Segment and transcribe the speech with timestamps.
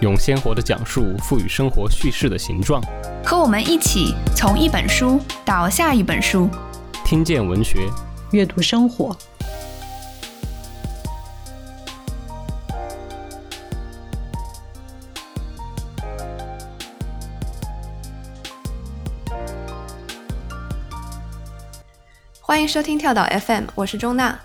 [0.00, 2.80] 用鲜活的讲述赋予生活叙事的形状。
[3.24, 6.48] 和我们一起从一本书到下一本书，
[7.04, 7.88] 听见文学，
[8.30, 9.16] 阅读生活。
[22.40, 24.38] 欢迎收听跳岛 FM，我是钟娜。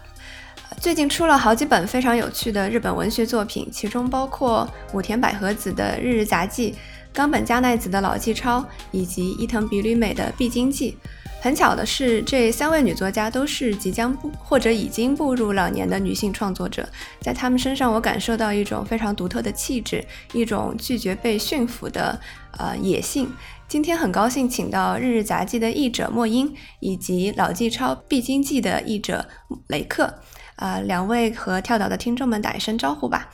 [0.84, 6.74] 最近出了好几本非常有趣的日本文学作品，其中包括武田百合子的《日日杂记》，
[7.14, 8.60] 冈本加奈子的《老纪抄》，
[8.92, 10.98] 以及伊藤比吕美的《必经记》。
[11.42, 16.86] 很巧的是，这三位女作家都是即将步或者已经步入老年的女性创作者，
[17.22, 20.04] 在她们身上，我感受到一种非常独特的气质，
[20.34, 22.20] 一种拒绝被驯服的
[22.58, 23.32] 呃野性。
[23.70, 29.26] 今天很高兴请到《日日杂记》的译者莫英，以及《老纪抄必经记》的译者
[29.68, 30.14] 雷克，
[30.56, 33.30] 啊，两位和跳岛的听众们打一声招呼吧。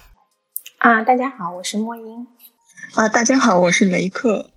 [0.79, 2.27] 啊，大家好，我是莫英。
[2.95, 4.51] 啊，大家好，我是雷克。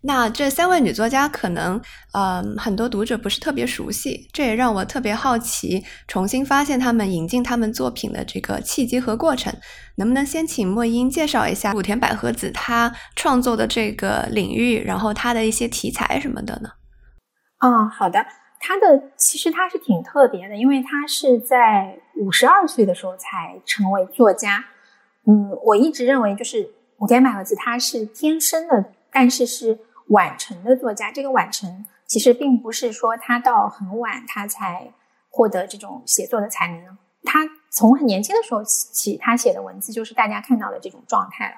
[0.00, 1.80] 那这三位女作家可能，
[2.12, 9.52] 嗯，很多读者不是特别熟悉，这也让我特别好奇，重新发现他们引进他们作品的这个契机和过程。
[9.96, 16.70] 能不能先请莫英介绍一下古田百合子她创作的这个领域，然后她的一些题材什么的呢？
[17.58, 18.24] 啊，好的，
[18.58, 24.64] 他的其实他是挺特别的，因为他是在五十二岁的时候才成为作家。
[25.26, 29.78] 嗯，我一直认为就是武田百合子他是天生的，但是是。
[30.10, 34.90] 晚成的作家，这个晚成其实并不是说他到很晚他才
[35.28, 41.56] 获得这种写作的才能，他从很年轻的时候起，他写的文字就是大家看到的这种状态了。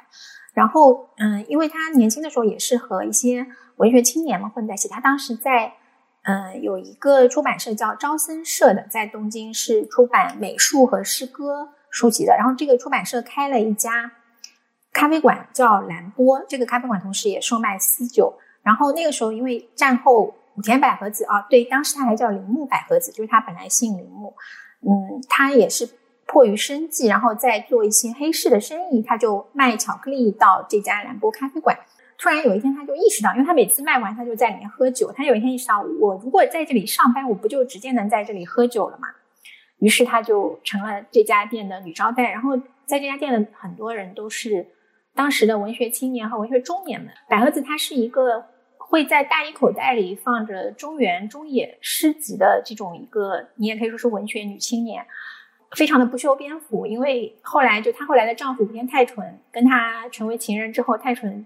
[0.53, 3.47] 然后，嗯，因为他年轻的时候也是和一些
[3.77, 5.73] 文学青年们混在一起，他当时在
[6.23, 12.35] 嗯有一个出版社叫招森社的，在东京是出版美术和诗歌书籍的。
[12.37, 14.13] 然后这个出版社开了一家。
[14.93, 18.35] 咖啡馆叫蓝波，这个咖啡馆同时也售卖私酒。
[18.61, 24.35] 然后那个时候，因为战后武田百合子啊，对，当时他还叫铃木百合子，就是他本来姓铃木。
[24.81, 25.89] 嗯，他也是
[26.27, 31.79] 迫于生计，然后再做一些黑市的生意，他就卖巧克力到这家蓝波咖啡馆。
[32.21, 35.11] 突然有一天，他就意识到，因为他每次卖完，他就在里面喝酒。
[35.11, 39.09] 他有一天意识到，我如果在这里上班，我不就直接能在这里喝酒了吗？
[39.79, 42.31] 于是他就成了这家店的女招待。
[42.31, 44.67] 然后在这家店的很多人都是。
[45.13, 48.47] 当时的文学青年和文学中年们，百合子她是一个
[48.79, 55.05] 会在大衣口袋里放着中原中野诗集的这种一个，你也可以说是文学女青年，
[55.73, 56.87] 非常的不修边幅。
[56.87, 61.45] 因为后来就她后来的丈夫武田泰纯跟她成为情人之后，泰纯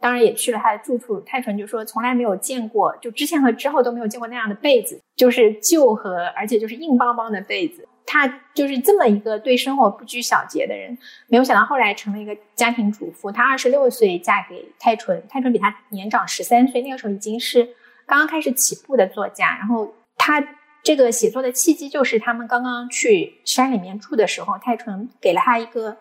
[0.00, 1.20] 当然也去了他的住处。
[1.20, 7.86] 泰纯就说从来没有见过，就之前和之后都没有见过那样的被子，就是旧和而且就是硬邦邦的被子。
[8.06, 13.30] 他就是这么一个对生活不拘小节的人，没有想到后来成了一个家庭主妇。
[13.30, 17.62] 她二十六岁嫁给泰纯，泰纯比她年长十三岁，那个时候已经是
[18.06, 19.56] 刚刚开始起步的作家。
[19.58, 20.44] 然后她
[20.82, 25.96] 这个写作的契机就是他们刚刚去山里面住的时候，泰纯给了他一个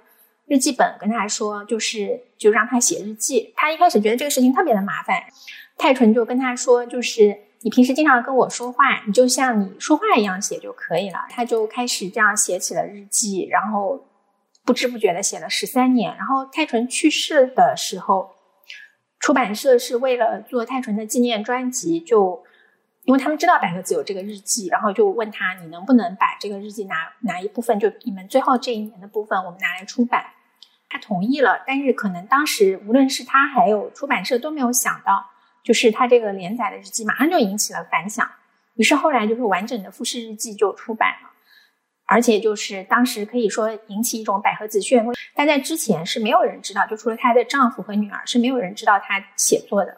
[0.50, 3.54] 日记本，跟他说就是就让他写日记。
[3.56, 5.24] 他一开始觉得这个事情特别的麻烦，
[5.78, 7.38] 泰纯就跟他说就是。
[7.62, 11.20] 你平时经常跟我说话，你就像你说话一样写就可以了。
[11.30, 14.02] 他就开始这样写起了日记，然后
[14.64, 16.16] 不知不觉的写了十三年。
[16.16, 18.32] 然后泰纯去世的时候，
[19.20, 22.42] 出版社是为了做泰纯的纪念专辑，就
[23.04, 30.24] 因为他们知道百合子有这个日记，然后就问他你能不能把这个日记拿拿一部分，就你们最后这一年的部分，我们拿来出版。
[30.90, 35.30] 他同意了，但是可能当时无论是他还有出版社都没有想到。
[35.62, 38.28] 就是他这个连载的日记马上就引起了反响，
[38.76, 41.30] 于是后来就是完整的《富士日记》就出版了，
[42.06, 45.14] 而且就是当时可以说引起一种百合子旋风。
[45.36, 49.98] 但在之前是没有人知道，就除了她的丈夫和女儿，是没有人知道她写作的。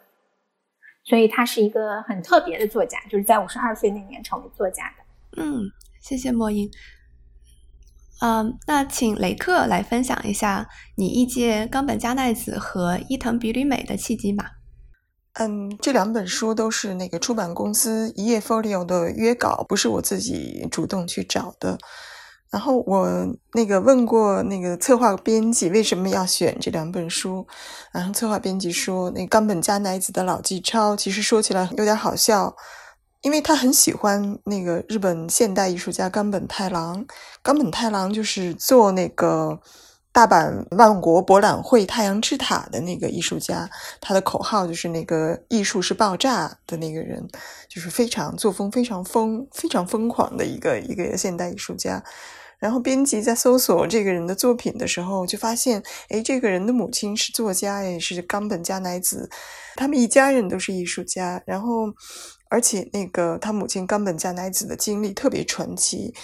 [1.04, 5.42] 所以她是一个很特别的作家，就是在五十二岁那年成为作家的。
[5.42, 5.62] 嗯，
[6.00, 6.68] 谢谢莫英。
[8.24, 14.52] 嗯，那请雷克来分享一下你译介冈本加奈子和伊藤比吕美的契机吧。
[15.32, 21.76] 嗯，这两本书都是那个出版公司一页 folio 的约稿，不是我自己主动去找的。
[22.48, 23.08] 然后我
[23.54, 27.44] 那个问过那个策划编辑为什么要选这两本书，
[27.92, 32.54] 然后策划编辑说，那冈本加奈子的老纪抄其实说起来有点好笑，
[33.22, 37.04] 因为他很喜欢那个日本现代艺术家冈本太郎，
[37.42, 39.60] 冈本太郎就是做那个。
[40.14, 43.66] 大阪万国博览会太阳之塔的那个艺术家，
[43.98, 47.26] 他的口号就是那个“艺术是爆炸”的那个人，
[47.66, 52.04] 就是非常作风非常疯、非常疯狂的一个一个现代艺术家。
[52.58, 59.30] 然后编辑在搜索这个人的作品的时候，就发现，哎，这个人的母亲是作家，也是冈本加乃子，
[59.76, 61.42] 他们一家人都是艺术家。
[61.46, 61.86] 然后，
[62.52, 66.14] 而且那个他母亲冈本加奈子的经历特别传奇。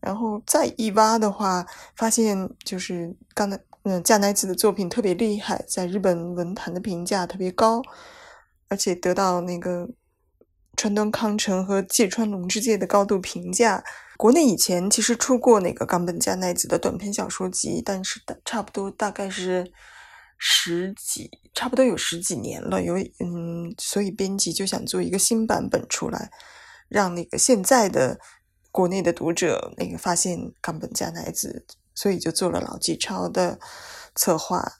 [0.00, 7.82] 然后再一挖的话，发现就是刚才嗯，加奈子的作品特别厉害，在日本文坛的评价特别高，
[8.68, 9.88] 而且得到那个
[10.76, 13.82] 川端康成和芥川龙之介的高度评价。
[14.16, 19.72] 国内以前其实出过那个冈本加奈子的短篇小说集，但是差不多大概是
[20.38, 22.82] 十几，差不多有十几年了。
[22.82, 26.30] 有嗯，所以编辑就想做一个新版本出来，
[26.88, 28.18] 让那个现在的。
[28.70, 31.64] 国内的读者那个发现冈本加奈子，
[31.94, 33.58] 所以就做了老纪超的
[34.14, 34.74] 策划。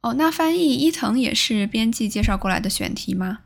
[0.00, 3.40] 哦，那翻译伊藤也是编辑介绍过来的选题吗？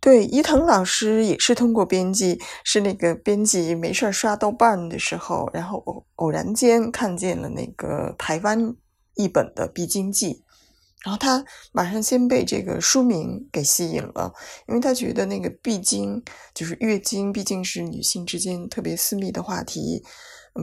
[0.00, 8.76] 对，伊藤老师也是通过编辑，是那个编辑没事刷豆瓣的时候，然后偶偶然间看见了那个台湾
[9.14, 10.34] 译本的《必经记》。
[11.04, 14.32] 然后他马上先被这个书名给吸引了，
[14.66, 16.20] 因为他觉得那个闭经
[16.52, 20.02] 就是月经，毕竟是女性之间特别私密的话题，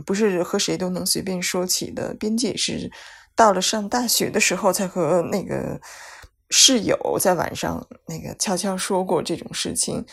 [0.05, 2.13] 不是和谁都能随便说起的。
[2.15, 2.91] 编辑是
[3.33, 5.79] 到了上大学的时候才和那个
[6.49, 10.05] 室友在晚上那个悄悄说过这种事情，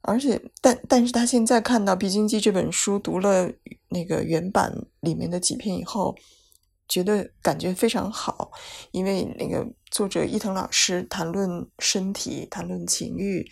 [0.00, 3.52] 而且但但是他现在看到《必经记》这本书，读了
[3.90, 6.16] 那个原版里面的几篇以后。
[6.88, 8.52] 觉得感觉非常好，
[8.92, 13.44] 因为那个作者伊藤老师谈论身体、谈论情欲、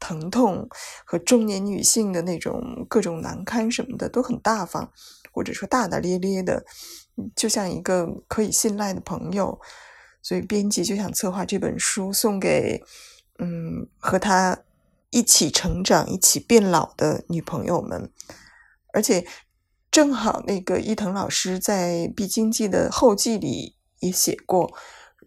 [0.00, 0.68] 疼痛
[1.04, 4.90] 和中年女性的那种各种难堪什么的都很大方，
[5.32, 6.64] 或者说大大咧咧的，
[7.36, 9.60] 就像一个可以信赖的朋友。
[10.20, 12.82] 所以编辑就想策划这本书送给
[13.38, 14.58] 嗯和他
[15.10, 18.10] 一起成长、一起变老的女朋友们，
[18.92, 19.24] 而且。
[19.90, 24.72] 正好那个伊藤老师在《必经记》的后记里也写过，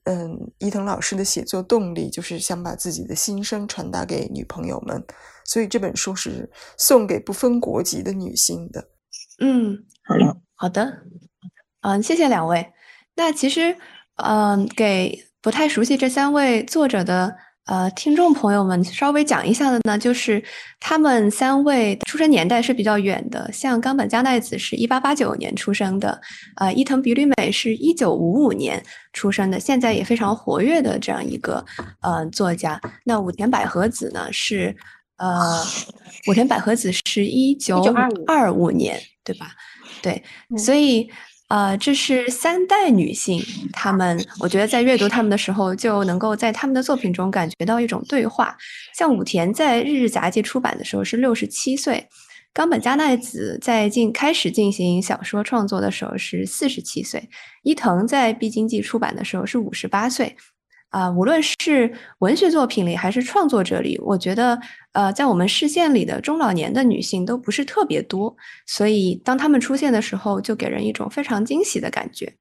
[0.06, 5.06] 嗯，伊藤老师的写作动力就是想把自己的心声传达给女朋友们，
[5.45, 8.89] 所以这本书是送给不分国籍的女性的。
[9.39, 11.04] 嗯，好了，好的，
[11.81, 12.71] 嗯，谢谢两位。
[13.15, 13.77] 那其实，
[14.15, 17.36] 嗯，给不太熟悉这三位作者的。
[17.65, 20.44] 呃，听众朋友们，稍微讲一下的呢，就是
[20.81, 23.50] 他们三位出生年代是比较远的。
[23.54, 26.19] 像冈本加奈子是一八八九年出生的，
[26.57, 28.83] 呃，伊藤比吕美是一九五五年
[29.13, 31.63] 出生的，现在也非常活跃的这样一个
[32.01, 32.80] 呃作家。
[33.06, 34.75] 那武田百合子呢是
[35.15, 35.63] 呃，
[36.27, 37.81] 武田百合子是一九
[38.27, 39.51] 二五年，对吧？
[40.01, 40.21] 对，
[40.57, 41.10] 所以。
[41.50, 43.40] 呃，这是三代女性，
[43.72, 48.57] 她们，我觉得在阅读她们的时候，就能够在她们的作品中感觉到一种对话。
[48.98, 52.07] 像武田在《日日杂记》出版的时候是六十七岁，
[52.54, 57.30] 冈本加奈子在进开始进行小说创作的时候是四十七岁，
[57.62, 60.36] 伊藤在《必经记》出版的时候是五十八岁。
[60.94, 64.60] 啊，无论是文学作品里还是创作者里，我觉得，
[64.91, 68.36] 呃，在我们视线里的中老年的女性都不是特别多，
[68.67, 72.32] 所以当她们出现的时候，就给人一种非常惊喜的感觉。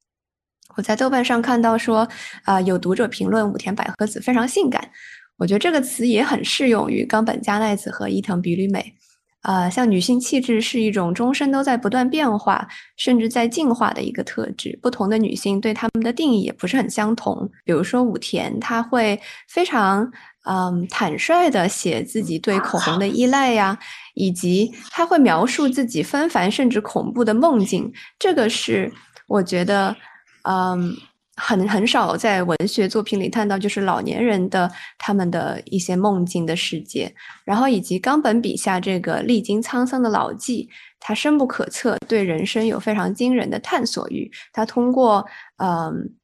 [0.76, 2.06] 我在豆瓣上看到说，
[2.44, 4.90] 啊，有读者评论武田百合子非常性感，
[5.38, 8.94] 我觉得这个词也很适用于冈本加奈子和伊藤比吕美。
[9.42, 14.78] 啊，像女性气质是一种终身都在不断变化，甚至在进化的一个特质。
[14.80, 17.50] 不同的女性对她们的定义也不是很相同。
[17.64, 20.10] 比如说武田，她会非常
[20.44, 23.78] 嗯坦率的写自己对口红的依赖呀，
[24.14, 27.92] 以及她会描述自己纷繁甚至恐怖的梦境。
[28.18, 28.92] 这个是
[29.26, 29.94] 我觉得
[30.42, 30.96] 嗯。
[31.36, 37.12] 很很少在文学作品里看到，就是老年人的他们的一些梦境的世界，
[37.44, 40.68] 然后以及冈本笔下这个历经沧桑的老纪，
[41.00, 44.30] 他深不可测，对人生有非常惊人的探索欲。
[44.52, 46.14] 他通过嗯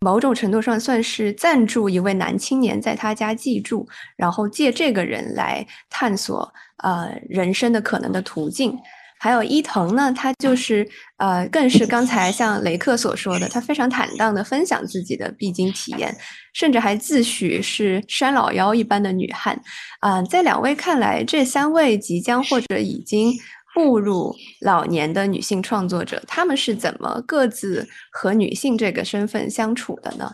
[0.00, 3.86] 某种程度上算是赞助一位男青年在他家寄住，
[4.16, 8.76] 然后借这个人来探索呃人生的可能的途径。
[9.22, 10.84] 还有伊藤呢，他就是
[11.18, 16.12] 呃，更是刚才像雷克所说的，他非常坦荡的分享自己的必经体验，
[16.54, 19.56] 甚至还自诩是山老妖一般的女汉。
[20.00, 23.32] 啊，在两位看来，这三位即将或者已经
[23.76, 30.32] 步入老年的女性创作者，她们是怎么各自和女性这个身份相处的呢？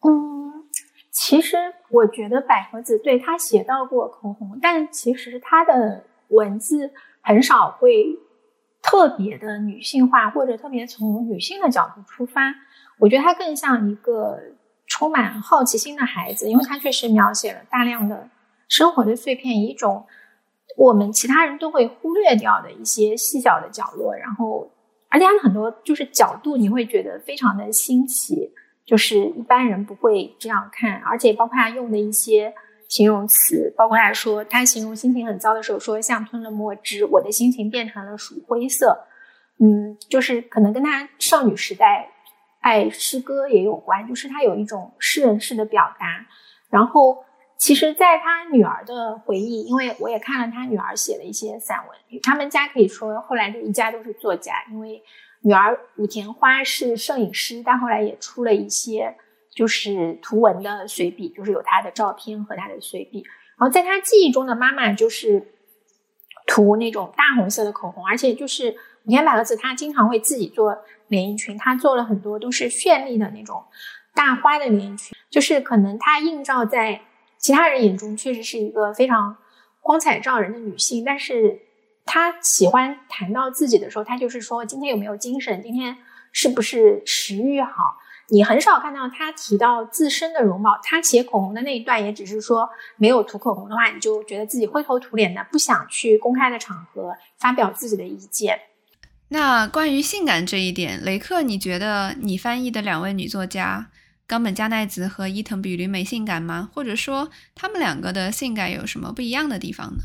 [0.00, 0.64] 嗯，
[1.12, 1.58] 其实
[1.90, 6.90] 我觉得百合子对她写到过口红，但其实她的文字
[7.24, 8.16] 很少会
[8.80, 12.54] 特别的女性化，或者特别从女性的角度出发。
[13.00, 14.38] 我觉得她更像一个
[14.86, 18.28] 充满好奇心的孩子，因为她确实描写了大量的
[18.68, 20.06] 生活的碎片，一种。
[20.76, 24.68] 我们其他人都会忽略掉的一些细小的角落，然后，
[25.08, 28.50] 而且它很多就是角度，你会觉得非常的新奇，
[28.84, 31.00] 就是一般人不会这样看。
[31.04, 32.52] 而且包括他用的一些
[32.94, 39.04] 形容词，包括他说他形容心情很糟的时候，说像吞了墨汁，我的心情变成了鼠灰色。
[39.58, 42.08] 嗯，就是可能跟他少女时代
[42.60, 46.24] 爱诗歌也有关，就是他有一种诗人式的表达，
[46.70, 47.24] 然后。
[47.56, 54.52] 其实，在他女儿的回忆，因为我也看了他女儿写的一些散文，他们家可以说后来就一家都是作家。
[54.70, 55.00] 因为
[55.40, 59.16] 女儿武田花是摄影师，但后来也出了一些
[59.54, 63.22] 就是图文的随笔，就是有她的照片和她的随笔。
[63.58, 65.46] 然后在他记忆中的妈妈就是
[66.46, 70.76] 涂那种大红色的口红，而且就是武田百合子，她经常会自己做
[71.08, 73.64] 连衣裙，她做了很多都是绚丽的那种
[74.14, 77.02] 大花的连衣裙，就是可能她映照在。
[77.36, 79.36] 其他人眼中确实是一个非常
[79.82, 81.60] 光彩照人的女性，但是
[82.06, 85.94] 她喜欢谈到自己的时候，她就是说今天有没有精神，今天
[86.32, 87.98] 是不是食欲好。
[88.28, 90.78] 你很少看到她提到自身的容貌。
[90.82, 98.58] 她写口红的那一段，也只是说没有涂口红的话，你就觉得自己灰头土脸的，不想去公开的场合发表自己的意见。
[99.28, 103.88] 那关于性感这一点，雷克，你觉得你翻译的两位女作家？
[104.26, 106.70] 冈本加奈子和伊藤比吕美性感吗？
[106.72, 110.02] 或者说他们两个的性感有什么不一样的地方呢？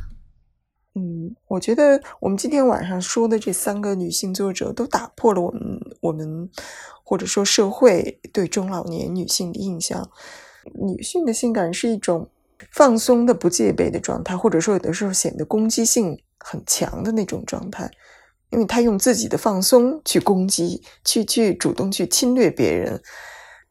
[0.96, 6.50] 嗯，我觉得我们今天晚上说的这三个女性作者都打破了我们我们
[7.04, 10.10] 或者说社会对中老年女性的印象。
[10.74, 12.30] 女性的性感是一种
[12.74, 17.90] 放松的、不戒备的状态，或者说有的时候显得攻击性很强的那种状态，
[18.50, 23.02] 因为她用自己的放松去攻击，去去主动去侵略别人。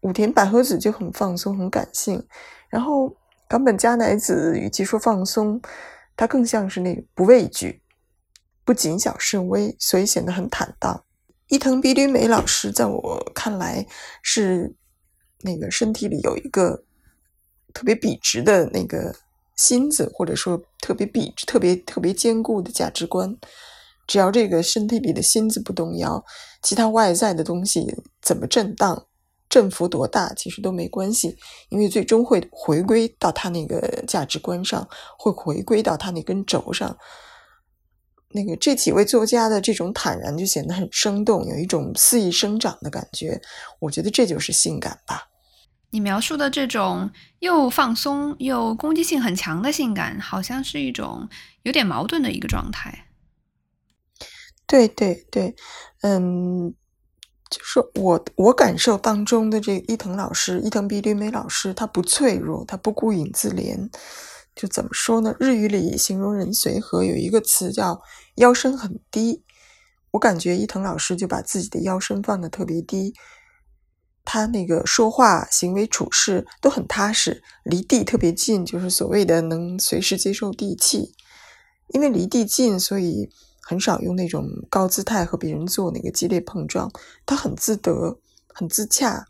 [0.01, 2.25] 武田百合子就很放松、很感性，
[2.69, 3.15] 然后
[3.49, 5.61] 冈本加奈子与其说放松，
[6.19, 7.81] 他更像是那个不畏惧、
[8.65, 11.05] 不谨小慎微，所以显得很坦荡。
[11.47, 13.87] 伊藤比吕美老师在我看来
[14.21, 14.75] 是
[15.43, 16.83] 那个身体里有一个
[17.73, 19.15] 特别笔直的那个
[19.55, 23.37] 心子，或者说特别笔直、特别特别坚固的价值观。
[24.07, 26.25] 只要这个身体里的心子不动摇，
[26.63, 27.87] 其他外在的东西
[28.21, 29.07] 怎么震荡？
[29.49, 31.37] 振幅多大其实都没关系，
[31.71, 34.87] 因为最终会回归到他那个价值观上，
[35.19, 36.97] 会回归到他那根轴上。
[38.31, 43.41] 那个这几位作家的这种坦然就显得很生动，有一种肆意生长的感觉。
[43.79, 45.29] 我觉得这就是性感吧。
[45.91, 51.27] 你描述的这种又放松又攻击性很强的性感，好像是一种
[51.63, 53.07] 有点矛盾的一个状态。
[54.67, 55.57] 对对对，
[56.03, 56.75] 嗯。
[57.51, 63.89] 就是我我感受当中的这个伊藤老师，伊藤比吕美老师，他不脆弱，他不孤影自怜。
[64.55, 65.35] 就怎么说呢？
[65.41, 68.03] 日语里形容人随和有一个词叫
[68.35, 69.43] 腰身很低。
[70.11, 73.15] 我感觉伊藤老师就把自己的腰身放的特别低，
[74.25, 81.15] 他那个说话、行为、处事都很踏实，离地特别近，就是所谓的能随时接受地气。
[81.89, 83.31] 因为离地近，所以。
[83.69, 86.91] 很少用那种高姿态和别人做那个激烈碰撞，
[87.27, 89.27] 他很自得，很自洽，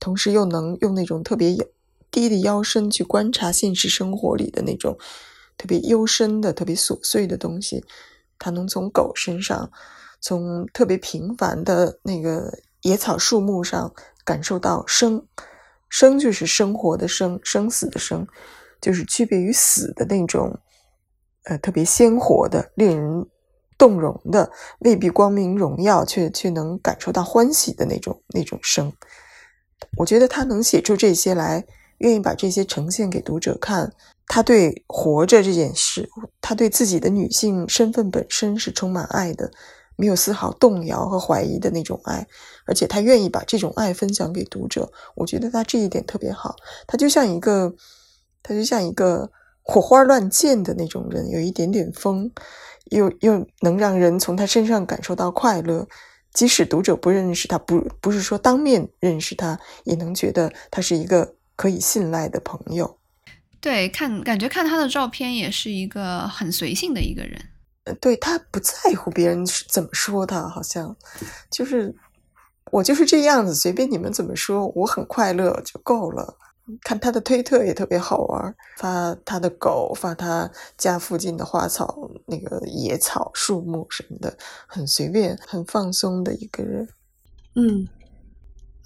[0.00, 1.54] 同时又能用那种特别
[2.10, 4.96] 低的腰身去观察现实生活里的那种
[5.58, 7.84] 特别幽深的、特别琐碎的东西。
[8.38, 9.70] 他能从狗身上，
[10.18, 13.92] 从特别平凡的那个野草树木上
[14.24, 15.26] 感受到生，
[15.90, 18.26] 生就是生活的生，生死的生，
[18.80, 20.58] 就是区别于死的那种，
[21.44, 23.26] 呃，特别鲜活的，令人。
[23.78, 28.92] 动容的未必光明荣耀，却却能感受到欢喜的那种那种生。
[29.96, 31.64] 我觉得他能写出这些来，
[31.98, 33.92] 愿意把这些呈现给读者看。
[34.26, 36.10] 他对活着这件事，
[36.42, 39.50] 他对自己的女性身份本身是充满爱的，
[39.96, 42.26] 没有丝毫动摇和怀疑的那种爱。
[42.66, 44.92] 而且他愿意把这种爱分享给读者。
[45.14, 46.56] 我觉得他这一点特别好。
[46.86, 47.72] 他就像一个，
[48.42, 49.30] 他就像一个
[49.62, 52.30] 火花乱溅的那种人，有一点点疯。
[52.90, 55.86] 又又能让人从他身上感受到快乐，
[56.32, 62.98] 即使读者不认识他，不不是说当面认识他，也能觉得他是一个可以信赖的朋友。
[63.60, 67.40] 对，看感觉看他的照片也是一个很随性的一个人。
[68.00, 70.94] 对他不在乎别人怎么说他，好像
[71.50, 71.94] 就是
[72.70, 76.36] 我就是这样子，随便你们怎么说，我很快乐就够了。
[76.82, 86.88] 看他的推特也特别好玩，发他的狗，发他家附近的花草、那个野草、树木什么的，很随便、很放松的一个人。
[87.54, 87.88] 嗯，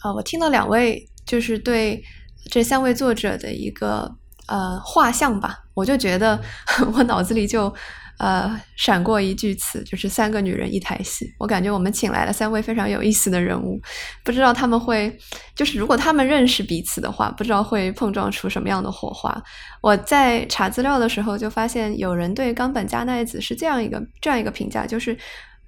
[0.01, 2.03] 啊，我听了两位就是对
[2.51, 4.11] 这三位作者的一个
[4.47, 6.41] 呃画像吧，我就觉得
[6.95, 7.75] 我脑子里就。
[8.23, 11.27] 呃，闪过一句词，就是三个女人一台戏。
[11.41, 13.81] 我感觉我们请来了三位非常有意思的人物，
[14.23, 15.13] 不知道他们会，
[15.57, 19.43] 就是如果他们认识彼此的话，不知道会碰撞出什么样的火花。
[19.81, 25.19] 我在查资料的时候就发现，有人对冈本加奈子是这样一个这样一个评价，就是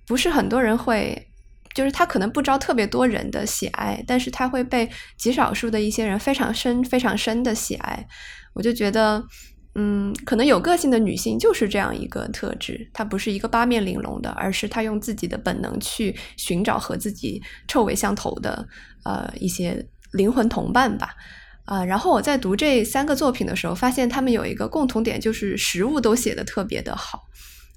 [0.07, 1.27] 不是很多人会，
[1.75, 8.07] 就是他可能不招特别多人的喜爱，但是他会被极少数的一些人非常深、非常深的喜爱。
[8.53, 9.25] 我就觉得。
[9.77, 18.69] 嗯，可能有个性的女性就是这样一个特质，她不是一个八面玲珑的，而是她用自己的本能去寻找和自己臭味相投的
[19.03, 21.11] 呃一些灵魂同伴吧。
[21.65, 27.23] 啊，然后我在读这三个作品的时候，发现他们有一个共同点，就是食物都写的特别的好。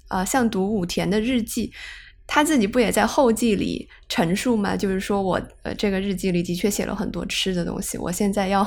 [0.06, 1.72] 啊，像读武田的日记，
[2.28, 4.76] 他自己不也在后记里陈述吗？
[4.76, 8.64] 就是说我呃这个日记里的确写了很多吃的东西，我现在要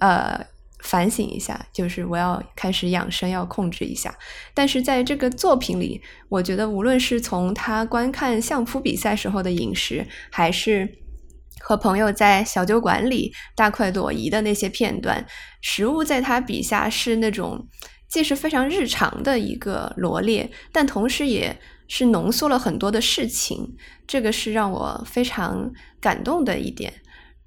[0.00, 0.44] 呃。
[0.84, 4.16] 反省一下，就是我要开始养生，要控制一下。
[4.54, 10.88] 但是在这个作品里，我觉得无论是从他观看相扑比赛时候的饮食，还是
[11.60, 15.26] 和朋友在小酒馆里大快朵颐的那些片段，
[15.60, 17.66] 食物在他笔下是那种
[18.08, 21.58] 既是非常日常的一个罗列，但同时也
[21.88, 23.76] 是浓缩了很多的事情。
[24.06, 25.70] 这个是让我非常
[26.00, 26.92] 感动的一点。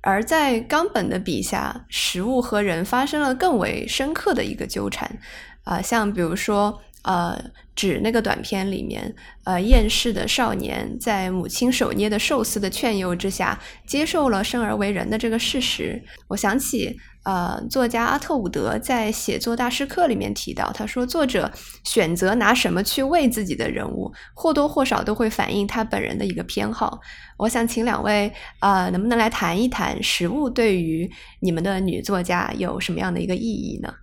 [0.02, 5.20] 而在冈本的笔下，食物和人发生了更为深刻的一个纠缠，
[5.64, 7.38] 啊，像比如说，呃，
[7.76, 16.04] 指那个短片里面，呃，厌世的少年在母亲手捏的寿司的劝诱之下，接受了生而为人的这个事实。
[16.28, 16.98] 我想起。
[17.24, 21.52] 呃，作家阿特伍德在《写作大师课》里面提到，他说，作者
[21.84, 27.00] 选择拿什么去喂自己的人物，或多或少都会反映他本人的一个偏好。
[27.38, 31.08] 我想请两位，呃，能不能来谈一谈食物对于
[31.42, 33.94] 你们的女作家有什么样的一个意义呢？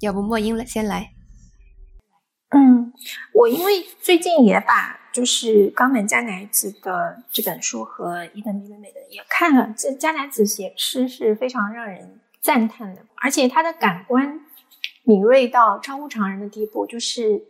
[0.00, 1.19] 要不莫英先来。
[2.50, 2.92] 嗯，
[3.32, 4.98] 我因为最近也把。
[5.12, 14.40] 就是冈本加乃子的这本书和伊藤美美的也看了，这加乃子写诗是非常让人赞叹的，而且他的感官
[15.02, 16.86] 敏锐到超乎常人的地步。
[16.86, 17.40] 就是《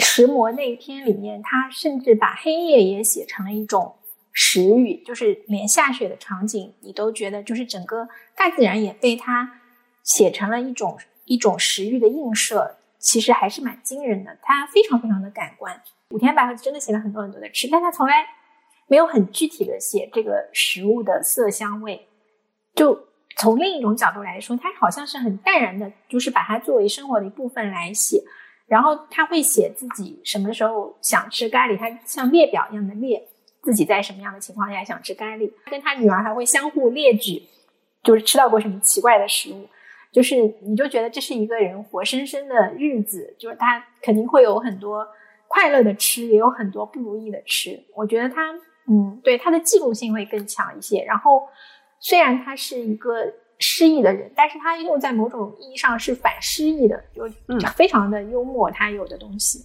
[0.00, 3.96] 石磨》那一篇里面，他甚至把黑夜也写成了一种
[4.30, 9.60] 食欲，就是连下雪的场景，你都觉得就是整个大自然也被他
[10.04, 14.36] 写成了一种一种食欲的映射，其实还是蛮惊人的。
[14.42, 15.80] 他非常非常的感官。
[16.10, 18.26] 武田百合真的写了很多很多的吃，但他从来
[18.86, 22.08] 没有很具体的写这个食物的色香味。
[22.74, 28.22] 就从另一种角度来说，他好像是很淡然的，就是把它作为生活的一部分来写。
[28.66, 33.26] 然后他会写自己什么时候想吃咖喱，他像列表一样的列
[33.62, 35.50] 自己在什么样的情况下想吃咖喱。
[35.70, 37.42] 跟他女儿还会相互列举，
[38.02, 39.66] 就是吃到过什么奇怪的食物。
[40.12, 45.06] 就是你就觉得这是一个人活生生的日子，就是他肯定会有很多。
[45.50, 48.52] 快乐的吃也有很多不如意的吃，我觉得他，
[48.86, 51.02] 嗯，对他的记录性会更强一些。
[51.04, 51.40] 然后，
[51.98, 53.24] 虽然他是一个
[53.58, 57.26] 失意的人，但是他又在某种意义上是反失意的，就
[57.74, 58.70] 非常的幽默。
[58.70, 59.64] 他有的东西，嗯，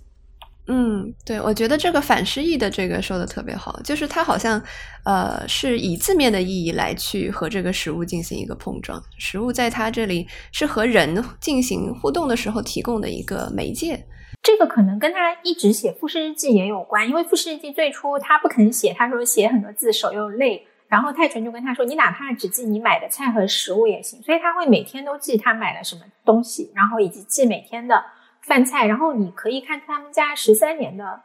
[0.68, 4.62] 嗯对，我觉得这个反诗意的这个说的特别好，就是他好像，
[5.04, 9.02] 呃，是以字面的意义来去和这个食物进行一个碰撞。
[9.18, 14.06] 食物在他这里是和人进行互动的时候提供的一个媒介。
[14.42, 28.04] 这个可能跟他一直写复试日记也有关，因为复试日记最初他不肯写，他说写很多字手又累，然后泰纯就跟他说，你哪怕只记你买的菜和食物也行，所以他会每天都记他买了什么东西，然后以及记每天的
[28.48, 31.22] 饭菜，然后你可以看他们家十三年的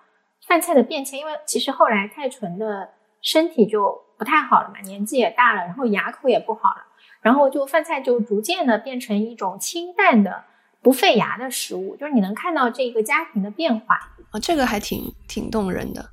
[0.46, 2.90] 饭菜的变迁，因为其实后来泰纯的
[3.22, 6.83] 身体就不太好了嘛，年纪也大了，然后牙口也不好了，
[7.20, 10.44] 然后就饭菜就逐渐的变成一种清淡的。
[10.81, 13.96] 不费牙的食物，就是你能看到这个家庭的变化
[14.31, 16.11] 啊，这个还挺挺动人的。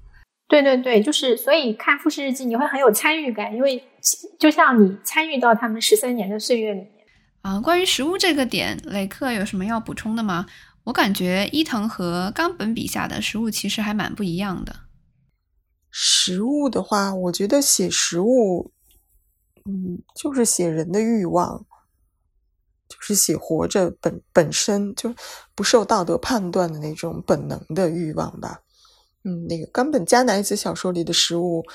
[0.48, 3.82] 对对对，就是所以看《富士日记》你会很有参与感，因为
[4.40, 6.92] 就像你参与到他们十三年的岁月里面
[7.44, 7.62] 啊。
[7.62, 10.48] 关于食物这个点，雷克有什么要补充的吗？
[10.86, 14.76] 我感觉伊藤和冈本笔下的食物其实还蛮不一样的。
[15.92, 18.72] 食物的话，我觉得写食物，
[19.66, 21.66] 嗯，就是写人的欲望。
[22.88, 25.12] 就是写活着本本身就
[25.56, 28.62] 不受道德判断的那种本能的欲望吧。
[29.24, 31.66] 嗯，那个冈本加奈子小说里的食物，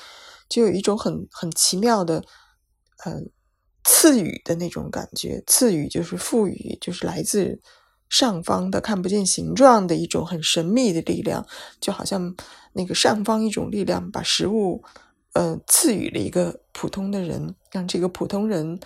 [0.47, 2.23] 就有一种很很奇妙的，
[3.03, 3.19] 呃，
[3.83, 5.43] 赐予的那种感觉。
[5.45, 7.59] 赐予就是赋予，就是来自
[8.11, 11.43] 上方的看不见形状的一种很神秘的力量，
[11.79, 12.35] 就好像
[12.73, 14.83] 那个上方一种力量把食物，
[15.33, 18.79] 呃，赐予了一个普通的人，让这个普通人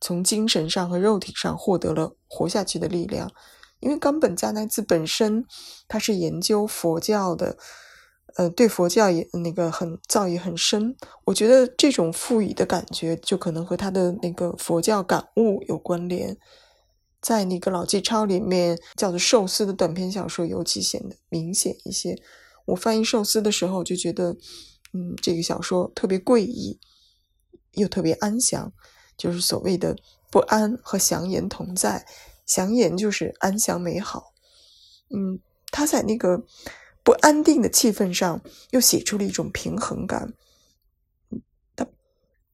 [0.00, 3.30] 从精神上和肉体上获得了活下去的力量。
[3.78, 5.44] 因为冈本加奈子本身
[5.88, 7.56] 他是研究佛教的。
[8.36, 16.38] 呃，对佛教也那个很造诣很深，我觉得这种赋予的感觉，就可能和他的那个佛教感悟有关联。
[17.22, 22.20] 在那个老纪抄里面叫做寿司的短篇小说，尤其显得明显一些。
[22.66, 24.36] 我翻译寿司的时候就觉得，
[24.92, 26.78] 嗯，这个小说特别诡异，
[27.72, 28.72] 又特别安详，
[29.16, 29.96] 就是所谓的
[30.30, 32.04] 不安和祥言同在。
[32.44, 34.34] 祥言就是安详美好，
[35.08, 36.44] 嗯，他在那个。
[37.04, 40.34] 不安定的气氛上，又写出了一种平衡感。
[41.74, 41.84] 他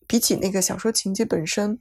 [0.07, 1.79] 比起那个小说情节本身，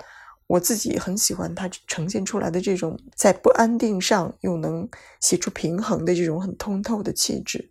[0.48, 7.70] 我自己很喜欢它呈现出来的这种在不安定上又能写出平衡的这种很通透的气质。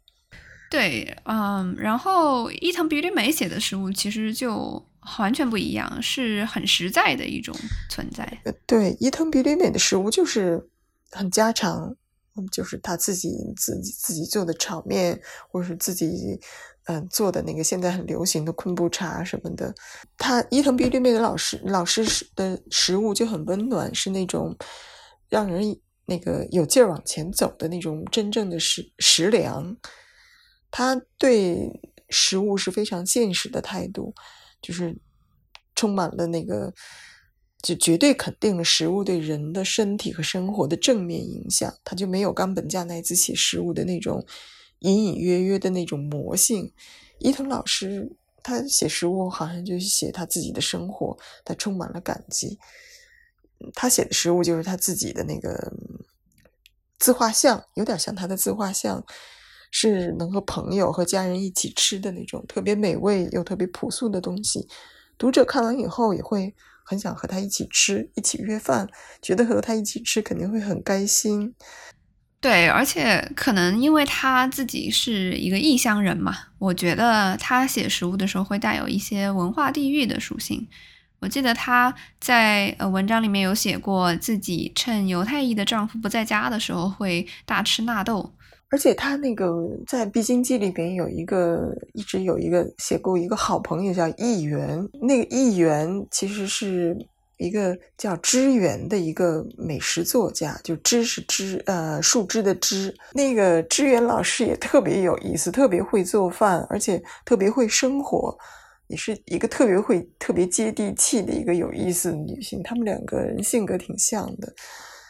[0.70, 4.84] 对，嗯，然后伊藤比吕美写的食物其实就
[5.18, 7.54] 完全不一样，是很实在的一种
[7.88, 8.42] 存在。
[8.66, 10.68] 对，伊藤比吕美的食物就是
[11.10, 11.96] 很家常。
[12.52, 16.38] 就是他自己自己自己做的炒面，或者是自己
[16.87, 19.72] 嗯做的那个现在很流行的昆布茶什么的。
[20.18, 24.57] 他伊藤比吕美的老师老师的食物就很温暖，是那种
[25.29, 29.77] 让人那个有劲儿往前走的那种真正的食食粮。
[30.70, 31.70] 他对
[32.09, 34.14] 食物是非常现实的态度，
[34.61, 34.99] 就是
[35.75, 36.72] 充满了那个。
[37.62, 44.25] 就绝对肯定了食物对人的身体和生活的正面影响，他就没有冈本加奈子写食物的那种
[44.87, 46.72] 隐隐约约的那种魔性。
[47.18, 52.59] 伊藤老师他写食物好像就是写他自己的生活，他充满了感激。
[53.75, 55.72] 他写的食物就是他自己的那个
[56.99, 59.05] 自画像，有点像他的自画像，
[59.70, 64.68] 是能和朋友和家人一起吃的那种特别美味又特别朴素的东西。
[65.18, 66.55] 读者看完以后也会。
[66.88, 68.88] 很想和他一起吃，一起约饭，
[69.20, 71.53] 觉得和他一起吃肯定会很开心。
[72.40, 80.66] 对，而且可能因为他自己是一个异乡人嘛，我觉得他写食物的时候会带有一些文化地域的属性。
[81.18, 88.33] 我记得他在呃文章里面有写过，自己趁犹太裔的丈夫不在家的时候会大吃纳豆。
[88.68, 96.96] 而且他那个在《必经记》里边有一个，一直有一个写过一个好朋友叫议员，那个议员其实是
[97.38, 102.94] 一个叫支援的一个美食作家，就知是知，呃，树枝的枝。
[103.12, 108.37] 那个支援老师也特别有意思，特别会做饭，而且特别会生活，
[108.87, 112.62] 也是一个特别会、特别接地气的一个有意思的女性。
[112.62, 114.53] 他们两个人性格挺像的。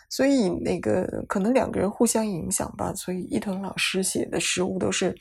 [0.09, 2.93] 所以那个可能两个人互相影响吧。
[2.95, 5.15] 所以伊藤老师写的食物都是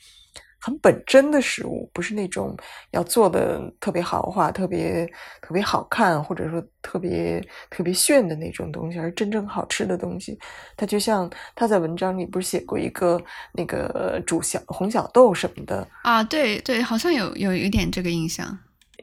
[0.66, 2.56] 很本真的食物，不是那种
[2.90, 5.06] 要做的特别豪华、特别
[5.40, 10.36] 特别好看，或者说特别特别炫的那种东西，而真正好吃的东西。
[10.76, 16.20] 他就像他在文章里不是写过一个那个煮小红小豆什么的啊？
[16.24, 18.44] 对对，好像有有一点这个印象。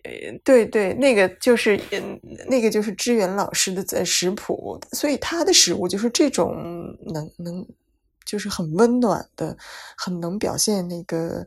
[0.03, 0.11] 呃，
[0.43, 1.79] 对对，那个就是，
[2.49, 6.53] 那个就是支援老师的食谱，所以他的食物就是这种
[7.13, 7.65] 能能，
[8.25, 9.57] 就是很温暖的，
[9.97, 11.45] 很能表现那个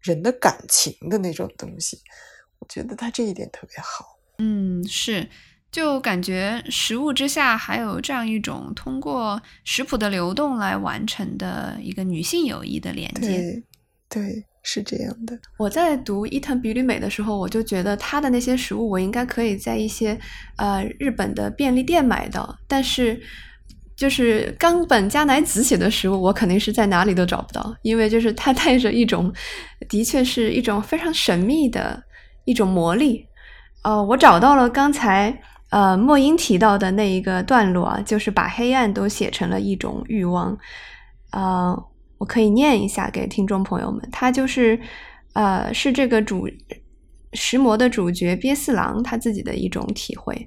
[0.00, 1.98] 人的感情的那种东西。
[2.58, 4.18] 我觉得他这一点特别好。
[4.38, 5.28] 嗯，是，
[5.70, 13.28] 就感觉食物之下还有这样一种通过食谱的流动来完成的一个女性友谊的连接。
[13.28, 13.64] 对
[14.08, 14.46] 对。
[14.64, 20.16] 是这样的，我在读伊藤比吕美的时候，我就觉得她的那些食物，我应该可以在一些
[20.56, 23.20] 呃日本的便利店买到，但是
[23.96, 29.32] 就是冈本加乃子写的食物，我肯定是在哪里都找不到，因为就是它带着一种，
[29.88, 32.02] 的确是一种非常神秘的
[32.44, 33.26] 一种魔力。
[33.84, 35.36] 哦，我找到了刚才
[35.70, 40.56] 呃莫英提到的那一个段落啊，就是把黑暗都写成了一种欲望，
[41.30, 41.76] 啊。
[42.18, 44.78] 我可以念一下给听众朋友们，他就是，
[45.32, 46.48] 呃，是这个主
[47.32, 50.46] 食魔的主角鳖四郎他自己的一种体会。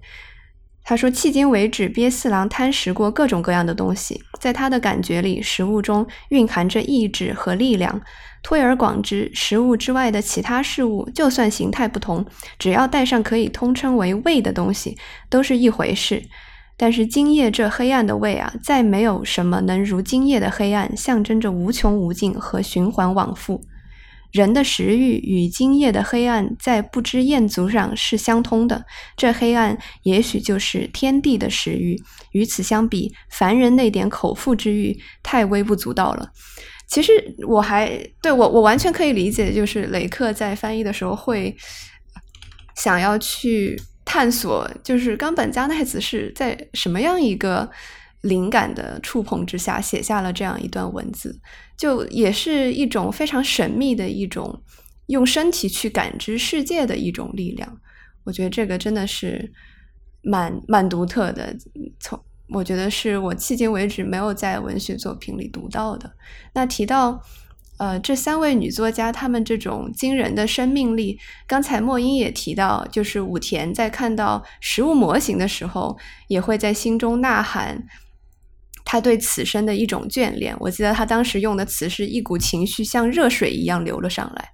[0.87, 7.99] 他说，迄今为止，鳖四郎贪食过各种各样的东西，在他的感觉里，食物中蕴含着意志和力量。
[8.43, 12.23] 推而广之，食物之外的其他事物，就算形态不同，
[12.59, 14.95] 只要带上可以通称为胃的东西，
[15.27, 16.21] 都是一回事。
[16.77, 23.61] 但是今夜这黑暗的胃啊，再没有什么能如今夜的黑暗，象征着无穷无尽和循环往复。
[24.35, 28.83] 人的食欲与今夜的黑暗在不知厌足上是相通的，
[29.15, 31.95] 这黑暗也许就是天地的食欲。
[32.33, 36.29] 与此相比，凡人那点口腹之欲太微不足道了。
[36.85, 37.13] 其实
[37.47, 37.89] 我还
[38.21, 41.55] 对我我完全可以理解，就是雷克在翻译的时候会
[42.75, 47.71] 想要去探索，就是冈本加奈子是在什么样一个。
[48.25, 51.39] 灵感的触碰之下，写下了这样一段文字，
[51.77, 54.63] 就也是一种非常神秘的一种
[55.07, 57.77] 用身体去感知世界的一种力量。
[58.23, 59.53] 我觉得这个真的是
[60.23, 61.55] 蛮蛮独特的，
[61.99, 66.11] 从我觉得是我迄今为止没有在文学作品里读到的。
[66.53, 67.21] 那提到
[67.77, 75.95] 呃这三位女作家，她们这种惊人的生命力，刚才莫英也提到，就是武田在看到实物模型的时候，
[76.27, 77.85] 也会在心中呐喊。
[78.85, 84.49] 他对此生的一种眷恋，我记得他当时用的词是一股情绪像热水一样流了上来，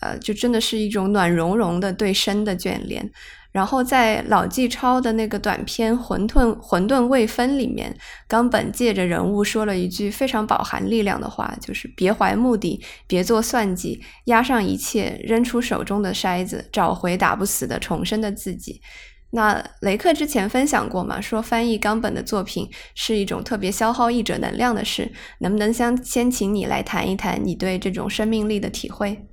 [0.00, 3.10] 呃，就真的是一种暖融融的对生的眷恋。
[3.50, 7.96] 然后在老纪超的那个短篇《混沌混沌未分》里面，
[8.28, 18.82] 冈本借着人物说了一句非常饱含力量的话，就是别怀目的，别做算计，压上一切，扔出手中的筛子，找回打不死的重生的自己。
[19.30, 21.20] 那雷克之前分享过嘛？
[21.20, 25.12] 说翻译冈本的作品是一种特别消耗译者能量的事。
[25.40, 29.26] 能不能先先请你来谈一谈你对这种生命力的体会？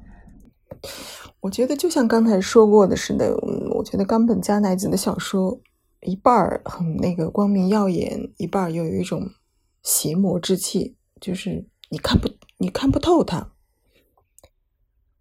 [1.40, 3.34] 我觉得就像刚才说过的似的，
[3.76, 5.62] 我觉得冈本加奈子的小说
[6.02, 9.30] 一半很那个光明耀眼，一半又有一种
[9.82, 12.28] 邪魔之气，就是你看不
[12.58, 13.52] 你看不透它，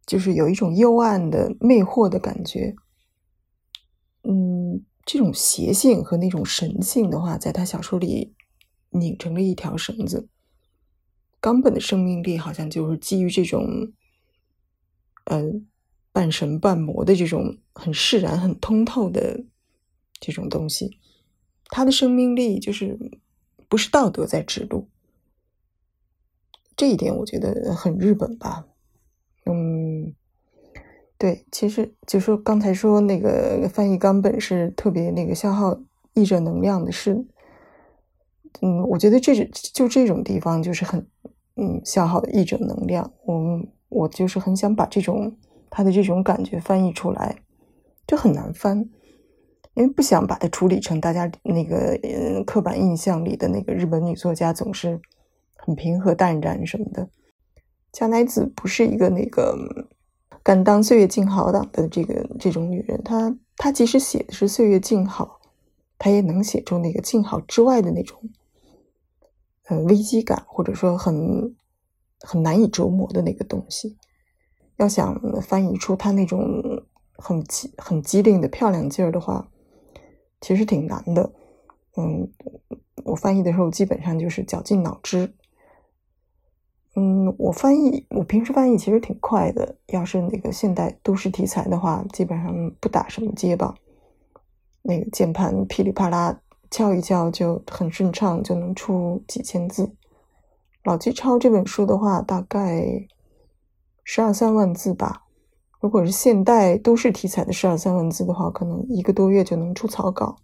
[0.04, 2.74] 就是有一种幽暗的魅惑的感觉。
[4.26, 8.34] 嗯，这种邪性和那种神性的话，在他小说里
[8.90, 10.28] 拧成了一条绳子。
[11.40, 13.92] 冈本的生命力好像就是基于这种，
[15.26, 15.42] 呃，
[16.10, 19.44] 半神半魔的这种很释然、很通透的
[20.18, 20.98] 这种东西。
[21.66, 22.98] 他的生命力就是
[23.68, 24.88] 不是道德在指路，
[26.74, 28.66] 这一点我觉得很日本吧。
[29.44, 29.83] 嗯。
[31.16, 35.78] 对，其实就说刚才说那个翻译冈本是特别那个消耗
[36.12, 37.24] 译者能量的事，
[38.60, 41.06] 嗯，我觉得这是就这种地方就是很
[41.54, 43.12] 嗯消耗译者能量。
[43.24, 45.36] 我我就是很想把这种
[45.70, 47.36] 他的这种感觉翻译出来，
[48.08, 48.90] 就很难翻，
[49.74, 51.96] 因为不想把它处理成大家那个
[52.44, 55.00] 刻板印象里的那个日本女作家总是
[55.54, 57.08] 很平和淡然什么的。
[57.92, 59.56] 加奈子不是一个那个。
[60.44, 65.40] 敢当岁月静好党的这个这种女人，她她即使写的是岁月静好，
[65.98, 68.30] 她也能写出那个静好之外的那种，
[69.68, 71.56] 呃危机感，或者说很
[72.20, 73.96] 很难以琢磨的那个东西。
[74.76, 76.84] 要想翻译出她那种
[77.16, 79.48] 很机很机灵的漂亮劲儿的话，
[80.42, 81.32] 其实挺难的。
[81.96, 82.28] 嗯，
[83.04, 85.32] 我翻译的时候基本上就是绞尽脑汁。
[86.96, 89.76] 嗯，我翻译，我平时翻译其实挺快的。
[89.88, 93.74] 要是那个现代都市题材的话，基本上不打什么结巴，
[94.82, 99.92] 那个键盘噼里啪啦敲一敲就很顺畅，就能出几千字。
[100.84, 103.08] 老纪抄这本书的话，大概
[104.04, 105.22] 十二三万字吧。
[105.80, 110.36] 如果是现代都市题材的十二三万字的话，可能一个多月就能出草稿。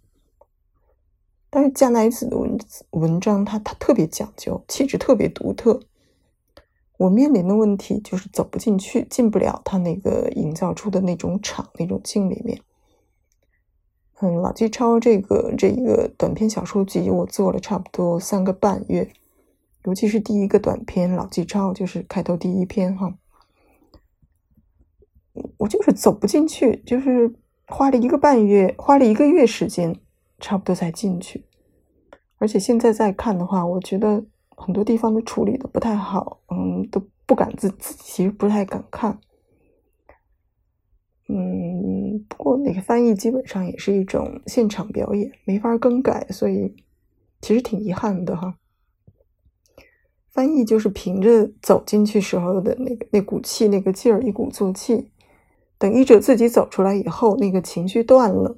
[1.49, 2.57] 但是加奈子的文
[2.91, 5.79] 文章，它它特别讲究，气质特别独特。
[7.01, 12.61] 我面临的问题就是走不进去，进不了他那个营造出的那种场、那种境里面。
[14.19, 19.11] 嗯，老纪超这个这一个短篇小说集，我做了差不多三个半月，
[19.85, 23.15] 尤其是第一个短篇《老纪超》，就是开头第一篇哈，
[25.57, 27.33] 我就是走不进去，就是
[27.65, 29.95] 花了一个半月，花了一个月时间，
[30.37, 31.47] 差不多才进去。
[32.37, 34.23] 而且现在再看的话，我觉得。
[34.61, 39.19] 很多地方都处理的不太好，嗯，都不敢自自己其实不太敢看，
[41.27, 46.75] 嗯，不过那个翻译基本上也是一种现场表演，没法更改，所以
[47.41, 48.55] 其实挺遗憾的哈。
[50.29, 55.11] 翻译就是凭着走进去时候的那个那股气、那个劲儿，一鼓作气，
[55.77, 58.57] 等译者自己走出来以后，那个情绪断了，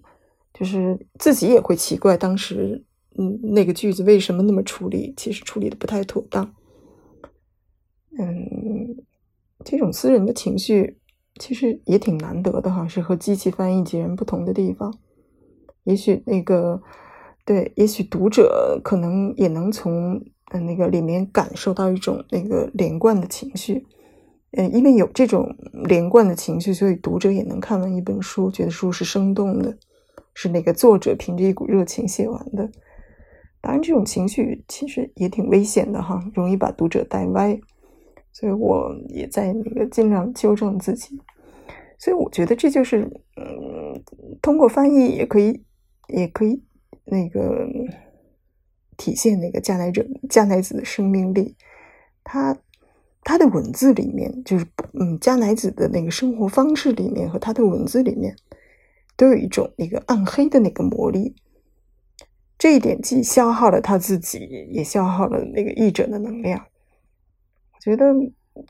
[0.53, 2.85] 就是自己也会奇怪当时。
[3.17, 5.13] 嗯，那个句子为什么那么处理？
[5.15, 6.53] 其实处理的不太妥当。
[8.17, 8.95] 嗯，
[9.63, 10.99] 这种私人的情绪
[11.39, 14.93] 其实也挺难得的哈，是和机器翻译截然不同的地方。
[15.83, 16.81] 也许那个
[17.45, 23.85] 对，也许读者可能也能从呃那个里面感受到一种那个连贯的情绪。
[24.51, 29.75] 嗯，因为有这种连贯的情绪，所以读者也能看完一本书，觉得书是生动的，
[30.35, 32.69] 是那个作者凭着一股热情写完的。
[33.63, 37.57] 当然，这种情绪其实也挺危险的哈，容易把读者带歪。
[38.33, 41.17] 所以我也在那个尽量纠正自己。
[41.97, 44.03] 所以我觉得这就是，嗯，
[44.41, 45.63] 通过翻译也可以，
[46.09, 46.61] 也可以
[47.05, 47.65] 那个
[48.97, 51.55] 体现那个加奈者加奈子的生命力，
[52.23, 52.57] 他。
[53.25, 54.65] 他的文字里面，就是
[54.99, 58.35] 嗯，加乃子的那个生活方式里面和他的文字里面，
[59.15, 61.33] 都有一种那个暗黑的那个魔力。
[62.63, 64.39] 这一点既消耗了他自己，
[64.71, 66.57] 也消耗了那个译者的能量。
[67.73, 68.05] 我觉得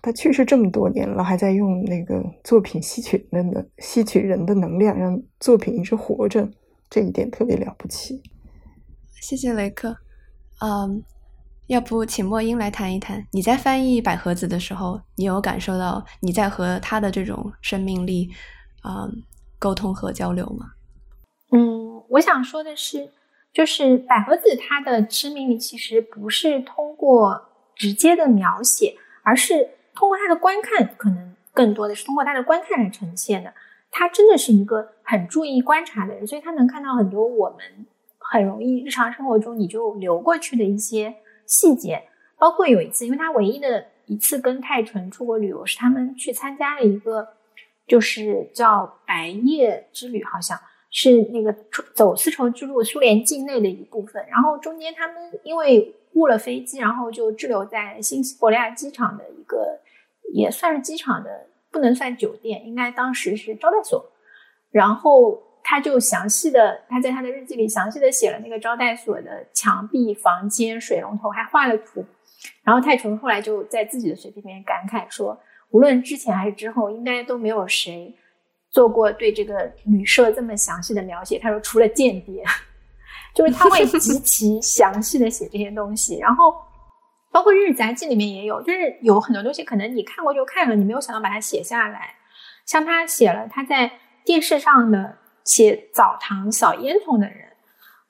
[0.02, 6.50] 他去世这么多年了，还在用那个作品吸取人的吸取人的能量，让作品一直活着，
[6.90, 8.20] 这一点特别了不起。
[9.22, 9.96] 谢谢雷克，
[10.60, 11.04] 嗯。
[11.68, 18.32] 要不，请莫英来谈一谈，你在翻译百合子的时候，你有感受到你在和他的这种生命力
[18.82, 19.08] 啊
[19.60, 20.72] 沟通和交流吗？
[21.52, 23.12] 嗯，我想说的是，
[23.54, 33.54] 就是百合子它的生命力其实不是通过直接的描写，而是通过他的观看，可能更多的是通过他的观看来呈现的。
[33.92, 37.86] 他真的是一个很注意观察的人，所以他能看到很多我们
[38.18, 41.14] 很容易日常生活中你就流过去的一些。
[41.46, 42.02] 细节
[42.38, 47.28] 包括有一次，因为他唯一的一次跟泰纯出国旅游是他们去参加了一个，
[47.86, 50.58] 就是叫白夜之旅，好像
[50.94, 51.54] 是那个
[51.94, 54.26] 走丝绸之路苏联境内的一部分。
[54.30, 59.82] 然后中间他们因为误了飞机，然后就滞留在新西伯利亚机场的一个
[60.32, 64.10] 也算是机场的，不能算酒店，应该当时是招待所。
[64.72, 65.44] 然后。
[65.66, 72.04] 他就详细的，他在他的日记里详细的写了那个招待所的墙壁、房间、水龙头，还画了图。
[72.64, 78.14] 然后泰纯后来就在自己的随笔里面感慨说，无论之前还是之后，应该都没有谁
[78.74, 81.40] 做过对这个旅社这么详细的描写。
[81.40, 82.44] 他说，除了间谍，
[83.34, 86.20] 就是他会 极其详细的写这些东西。
[86.20, 86.54] 然后，
[87.32, 92.16] 包括《日杂记》里面也有，就是有很多东西可能你看过就看了，你没有想到把它写下来。
[92.66, 93.90] 像他写了他在
[94.26, 95.20] 电视上的。
[95.46, 97.36] 写澡堂扫烟囱的人，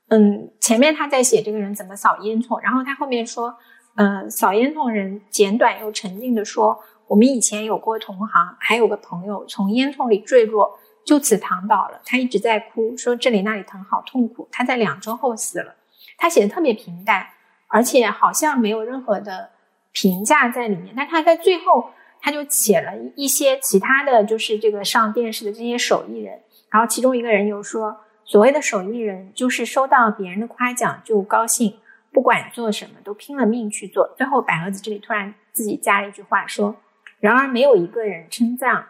[0.10, 3.52] 嗯，前面他在写这个人怎么扫烟囱，然后他后面说，
[3.96, 6.80] 嗯，扫烟囱人简短又沉静的说，
[7.14, 14.50] 我们以前有过同行，还有个朋友从烟囱里坠落，就此躺倒了，他一直在哭，说这里那里疼，好痛苦。
[14.52, 15.76] 他在两周后死了。
[16.18, 17.28] 他写的特别平淡，
[17.68, 19.52] 而且好像没有任何的
[19.92, 20.92] 评价在里面。
[20.98, 26.40] 但他在最后，他就写了一些其他的就是这个上电视的这些手艺人。
[26.72, 27.96] 然后其中一个人又说
[28.26, 31.78] ：“所谓的手艺人，就是收到别人的夸奖就高兴，
[32.12, 36.76] 不管做什么都拼了命去做。”最后，百合子这里突然自己加了一句话说
[37.24, 38.88] ：“然而没有一个人称赞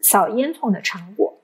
[0.00, 1.40] 扫烟囱的成果。”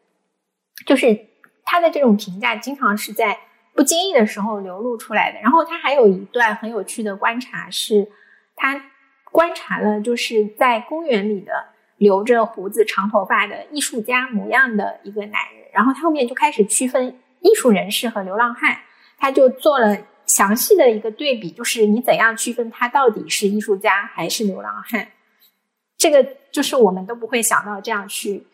[0.84, 1.26] 就是
[1.64, 3.38] 他的这种评价，经常是在
[3.74, 5.38] 不经意的时候流露出来的。
[5.40, 8.10] 然后他还有一段很有趣的观察，是
[8.56, 8.86] 他
[9.30, 11.52] 观察了就是在公园里的
[11.98, 15.68] 留着胡子、长头发的艺术家模样的一个男人。
[15.72, 18.78] 然后他后面就开始区分艺术人士和流浪汉，
[19.16, 25.06] 他就做了详细的一个对比，就是你怎样区分他到底是艺术家还是流浪汉，
[26.02, 28.44] 这个就是我们都不会想到这样去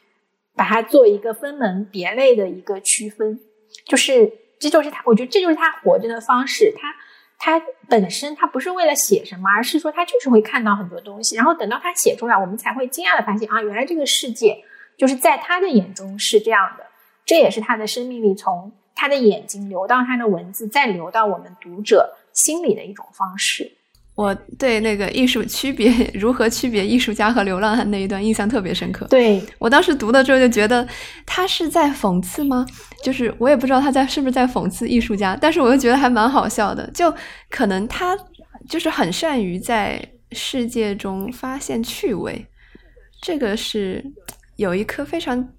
[0.55, 3.41] 把它做一个分门别类的一个区分，
[3.87, 4.31] 就是
[4.61, 6.95] 这就是他，我觉得这就是他活着的方式，他
[7.39, 14.63] 他本身他不是为了写什么，而是说他就是会看到很多东西，然后等到他写出来，我们才会惊讶的发现啊，原来这个世界
[14.99, 16.85] 就是在他的眼中是这样的。
[17.25, 23.78] 这也是他的生命力从他的眼睛流到他的文字，再流到我们读者心里的一种方式。
[24.19, 29.07] 我对那个艺术区别 如何区别艺术家和流浪汉那一段印象特别深刻。
[29.07, 30.85] 对我当时读的时候就觉得
[31.25, 32.67] 他是在讽刺吗？
[33.01, 36.91] 就是我也不知道他在是不是在讽刺艺术家，但是我又觉得还蛮好笑的。
[36.91, 37.15] 就
[37.49, 38.19] 可能他
[38.69, 42.45] 就是很善于在世界中发现趣味，
[43.23, 44.05] 这个是
[44.57, 45.51] 有一颗非常。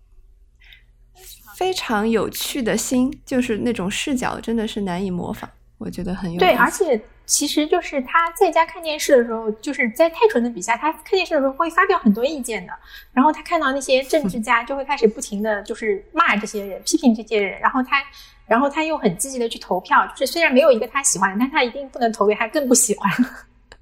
[1.56, 5.50] 非常有趣的心，就是那种视角，真的是难以模仿。
[5.78, 12.74] 我觉得很有对，而且其实就是他在家看电视的时候，就是在泰纯的笔下，他看电视的时候会发表很多意见的。
[13.14, 17.60] 然后他看到那些政治家，就会开始不停的就是骂这些人，批评这些人。
[17.62, 18.04] 然后他，
[18.48, 23.12] 然后他又很积极的去投票，就是虽然没有一个他喜欢，但他一定不能投给他更不喜欢。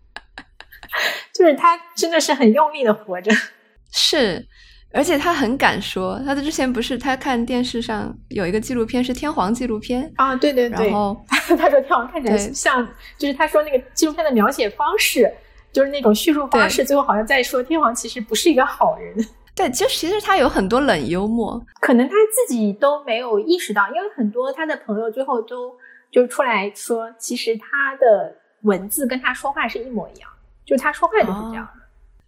[1.33, 3.31] 就是他真的是很用力的活着，
[3.93, 4.45] 是。
[4.93, 15.31] 而且他很敢说，他的之前不是他看电视上有一个纪录片是天皇纪录片啊，对对对，然后 他说天皇看起来像，就是他说那个纪录片的描写方式，
[15.71, 19.15] 就是那种叙述方式，最后好像在说天皇其实不是一个好人。
[19.53, 25.75] 对，就其实他有很多冷幽默，可能他自己都没有意识到，因为很多他的朋友最后都
[26.11, 30.29] 就出来说，其实他的文字跟他说话是一模一样，
[30.63, 31.67] 就他说话就是这样。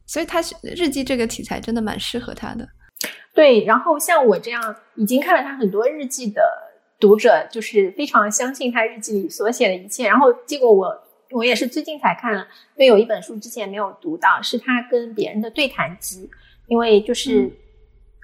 [0.10, 2.68] 所以他日记这个题材真的蛮适合他的。
[3.36, 6.42] 对，然后像我这样已经看了他很多日记的
[7.00, 10.08] 读者，就是非常相信他日记里所写的一切。
[10.08, 10.92] 然后结果我
[11.30, 16.28] 我也是最近才看了，因为有一本书之前没有读到，是他跟别人的对谈集。
[16.66, 17.52] 因为就是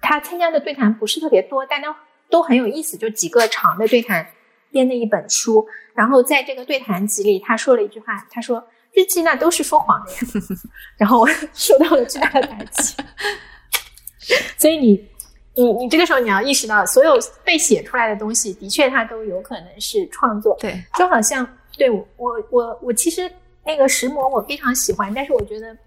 [0.01, 1.95] 他参加的对谈不是特别多，但都
[2.29, 4.27] 都很有意思，就几个长的对谈
[4.71, 5.67] 编的一本书。
[5.95, 10.17] 然后在这个对谈集里，他说了一句话，他说：“日记那都是说谎的呀。
[10.97, 12.95] ”然后我 受到了巨大的打击。
[14.57, 15.07] 所以你
[15.53, 20.57] 你你这个时候你要意识到，所有被写出来的东西，的确它都有可能是创作。
[20.59, 23.31] 对，就好像对我我我我其实
[23.63, 25.77] 那个石磨我非常喜欢，但是我觉得。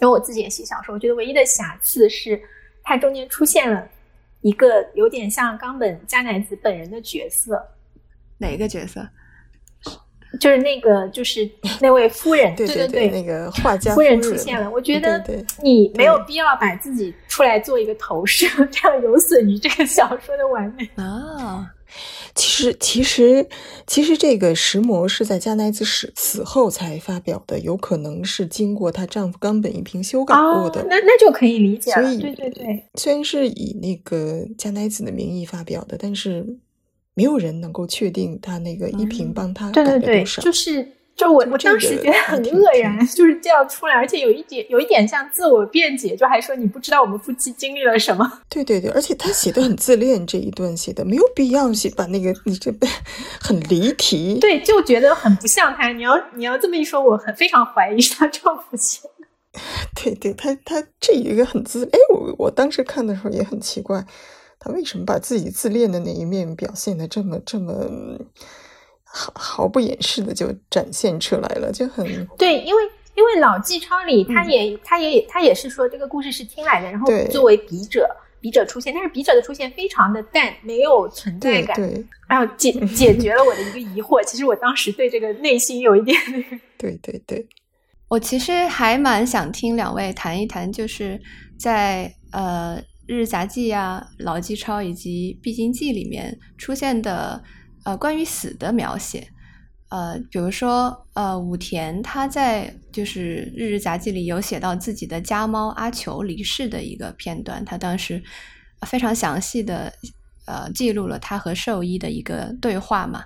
[0.00, 2.42] 因为我自己也写小说，我觉得唯一的瑕疵是，
[2.82, 3.88] 它中间出现了
[4.40, 7.64] 一个有点像冈本加奈子本人的角色。
[8.36, 9.08] 哪个角色？
[10.40, 11.48] 就是那个，就是
[11.80, 12.54] 那位夫人。
[12.56, 14.70] 对对对，那个画家夫人出现了。
[14.70, 15.22] 我觉得
[15.62, 21.70] 你没有必要把自己出来做一个投射，这样有损于这个小说的完美啊。
[22.34, 23.46] 其实，其实，
[23.86, 30.84] 其实这个石磨是在加奈子死死后才发表的，有可能是经过她丈夫冈本一平修改过的。
[30.90, 32.02] 那那就可以理解了。
[32.02, 36.44] 所以，对对对，虽然是以那个加奈子的名义发表的，但是
[37.14, 40.42] 没有人能够确定他那个一平帮他多少。
[40.42, 40.86] 就是。
[41.16, 48.40] 就我我当时觉得很愕然，就是这样出来，而且有一点有一点像自我辩解，就还说你不知道我们夫妻经历了什么。
[48.48, 52.74] 对对对，而且他写的很自恋，这一段写的没有必要写把那个你这
[53.40, 54.40] 很离题。
[54.40, 55.92] 对，就觉得很不像他。
[55.92, 59.60] 你要你要这么一说，我很非常怀疑是他丈夫写的。
[59.94, 64.04] 对对，他他这一个很自哎，我我当时看的时候也很奇怪，
[64.64, 68.18] 他为什么把自己自恋的那一面表现的这么这么。
[69.16, 72.04] 毫毫不掩饰的就展现出来了，就很
[72.36, 72.82] 对，因为
[73.14, 78.10] 因为老纪抄里他也他也他也是说这个故事是听来的，然后作为笔者
[78.40, 84.20] 笔者出现，但是笔者的出现非常的淡，没有存在感，对，然后解 解决了我的一个疑惑。
[84.24, 87.46] 其实我当时对这个内心有一点 那个，对对对，
[88.08, 91.20] 我其实还蛮想听两位谈一谈，就是
[91.56, 97.42] 在呃《日杂记》呀、《老纪抄》以及《必经记》里面出现的。
[97.86, 99.28] 呃，关于死的描写，
[99.90, 108.24] 呃，比如说，呃，武田他在就是《日日杂记》里有写到自己的家猫阿球离世的一个片段，他当时
[108.86, 109.92] 非常详细的
[110.46, 113.22] 呃记录了他和兽医的一个对话嘛，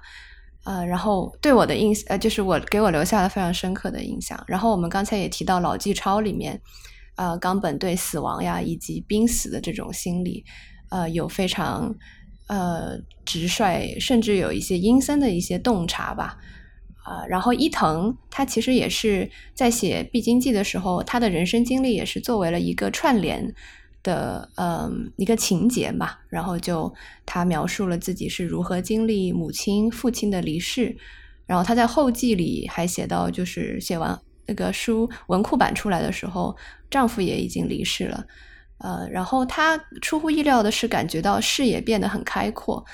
[0.65, 4.43] 呃，然后对我的印呃就是我给我留下了非常深刻的印象。
[4.49, 6.61] 然后我们刚才也提到《老纪抄》里面，
[7.19, 10.43] 呃，冈本对死亡呀以及濒死的这种心理，
[10.89, 11.95] 呃，有非常。
[12.51, 16.39] 呃，直率，甚至有一些阴森的一些洞察吧，
[17.05, 23.55] 啊，然后伊藤他其实也是在写《必经记》的时候，他的人生经历也是作为了一个串联
[24.03, 26.91] 的，嗯，一个情节嘛，然后就
[27.27, 30.97] 他描述了自己是如何经历母亲、父亲的离世，
[31.45, 34.19] 然后他在后记里还写到，就是写完
[34.49, 36.57] 那个书文库版出来的时候，
[36.91, 38.25] 丈夫也已经离世了。
[38.79, 42.85] 呃，然后他出乎意料的是，感觉到视野变得很开阔，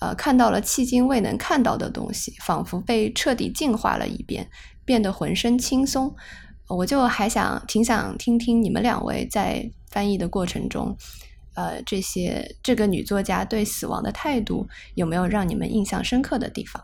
[0.00, 4.48] 呃，看到了迄今未能看到的东西，仿佛被彻底净化了一遍，
[4.84, 6.14] 变得浑身轻松。
[6.68, 10.96] 我就还想挺想听听你们两位在翻译的过程中，
[11.54, 16.82] 呃，这些这个女作家对死亡的态度有没有让你们印象深刻的地方？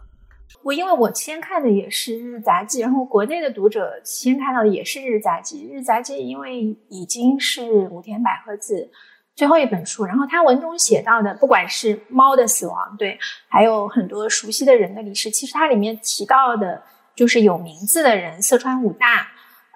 [0.62, 5.66] 我因为我先看的也是《日杂记》，然后国内的读者先看到的也是《日杂记》。
[5.72, 8.90] 《日杂记》因为已经是武田百合子
[9.34, 16.82] 最后一本书，然后他文中写到的，不管是猫的死亡，对，还有很多熟悉的人的离世，其实它里面提到的，
[17.14, 19.28] 就是有名字的人，色川武大，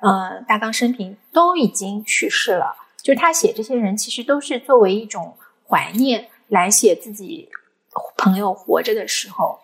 [0.02, 2.74] 呃，大冈生平都已经去世了。
[3.00, 5.34] 就是他写这些人，其实都是作为一种
[5.66, 7.48] 怀念来写自己
[8.18, 9.58] 朋友活着的时候，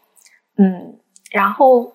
[0.57, 0.99] 嗯。
[1.31, 1.93] 然后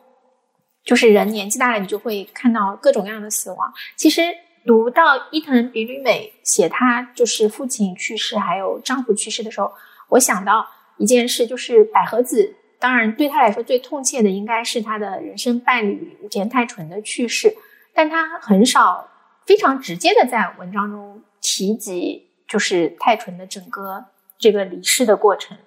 [0.84, 3.74] 就是人年纪大了，你就会看到各种各样的死亡。
[3.96, 4.22] 其实
[4.66, 9.74] 读到伊藤比吕美写她就是父亲去世，还有丈夫去世的时候，
[10.10, 10.68] 我想到
[10.98, 12.56] 一件事，就是百合子。
[12.80, 17.56] 当然，对她来说最痛切的应该是她的人生伴侣武田太纯的去世，
[17.94, 19.10] 但她很少
[19.46, 24.06] 非常直接的在文章中提及，就是太纯的整个
[24.38, 25.58] 这个离世的过程。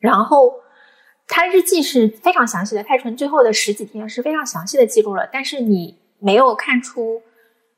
[0.00, 0.63] 然后。
[1.26, 7.22] 他日记是非常详细的，泰纯最后的十几天是非常详细的记录了，但是你没有看出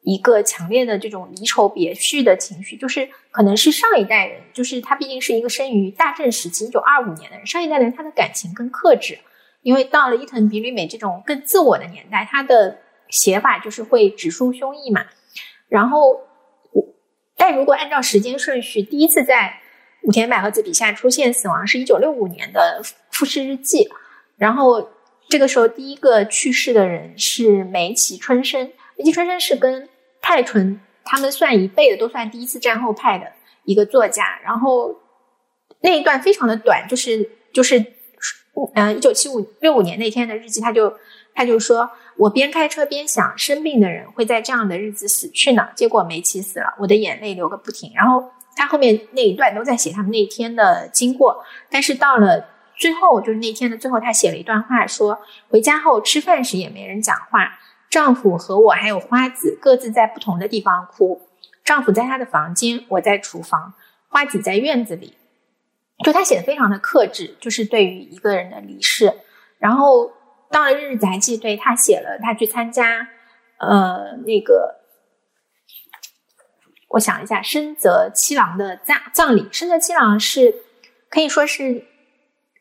[0.03, 9.19] 一个强烈的这种离愁别绪的情绪，就是可能是上一代人，就是他毕竟是一个生于大正时期一九二五年的人，上一代人他的感情更克制，
[9.63, 12.79] 因为到了伊藤比吕美这种更自我的年代，他的
[13.09, 15.07] 写法就是会直抒胸臆嘛。
[15.69, 16.21] 然后，
[17.37, 19.61] 但如果按照时间顺序，第一次在
[20.03, 22.81] 武田百合子笔下出现死亡是一九六五年的
[23.17, 23.85] 《富士日记》，
[24.37, 24.91] 然后
[25.27, 28.71] 这个时候第一个去世的人是梅崎春生。
[28.95, 29.89] 梅崎春生是跟
[30.21, 33.33] 太纯他们算一辈的，都算第一次战后派的
[33.65, 34.39] 一个作家。
[34.45, 34.95] 然后
[35.81, 37.83] 那一段非常的短，就是就是
[38.75, 40.95] 嗯，一九七五六五年那天的日记，他就
[41.35, 47.91] 他就说：“我边开车边想，生病的人会在这样的日子死去呢。”结果梅崎死了，我的眼泪流个不停。
[47.95, 48.31] 然后。
[48.59, 52.43] 他后面那一段都在写他们那一天的经过，但是到了
[52.77, 55.19] 最后，就是那天的最后，他写了一段话，说
[55.49, 57.59] 回家后吃饭时也没人讲话，
[57.91, 61.23] 丈夫和我还有花子各自在不同的地方哭，
[61.65, 63.75] 丈夫在他的房间，我在厨房，
[64.09, 65.17] 花子在院子里，
[66.05, 69.13] 就他写的非常的克制，就是对于一个人的离世。
[69.59, 70.13] 然后
[70.51, 73.09] 到了日日杂记，对他写了他去参加，
[73.59, 74.83] 呃，那个。
[76.91, 79.49] 我想一下，深泽七郎的葬葬礼。
[79.51, 80.55] 深泽七郎是
[81.11, 81.85] 可以说是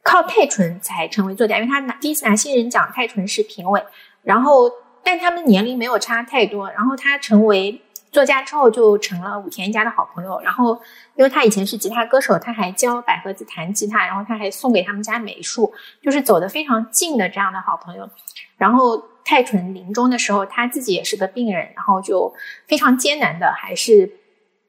[0.05, 3.83] 靠泰纯才成为作家，因为他拿第一次拿新人奖，泰纯是评委。
[4.21, 4.71] 然后，
[5.03, 6.69] 但他们年龄没有差太多。
[6.69, 7.81] 然后他成为
[8.11, 10.39] 作家之后，就成了武田一家的好朋友。
[10.41, 10.79] 然后，
[11.15, 18.09] 因为他以前是吉他歌手，他还教百合子弹吉他，然后他还送给他们家美术，就是走得非常近的这样的好朋友。
[18.57, 19.03] 然后。
[19.27, 22.31] 太纯临终的时候，他自己也是个病人，然后就
[22.67, 24.07] 非常艰难的，还是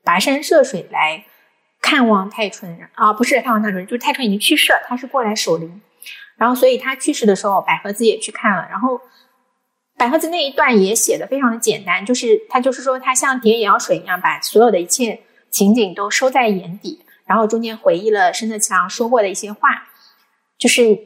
[0.02, 1.22] 跋山涉水来
[1.80, 5.80] 看望太纯啊，不是看望太纯，就是太纯已经去世了，他是过来守灵。
[6.36, 8.66] 然后，所以他去世的时候，百合子也去看了。
[8.70, 9.00] 然后，
[9.96, 15.20] 百合子那一段也写的非常的简单，就是他就是说，他像点眼药水一样，把所有的一切
[15.50, 19.88] 情景都收在眼底，然后中间回忆了深泽七郎说过的一些话，
[20.58, 20.98] 就是。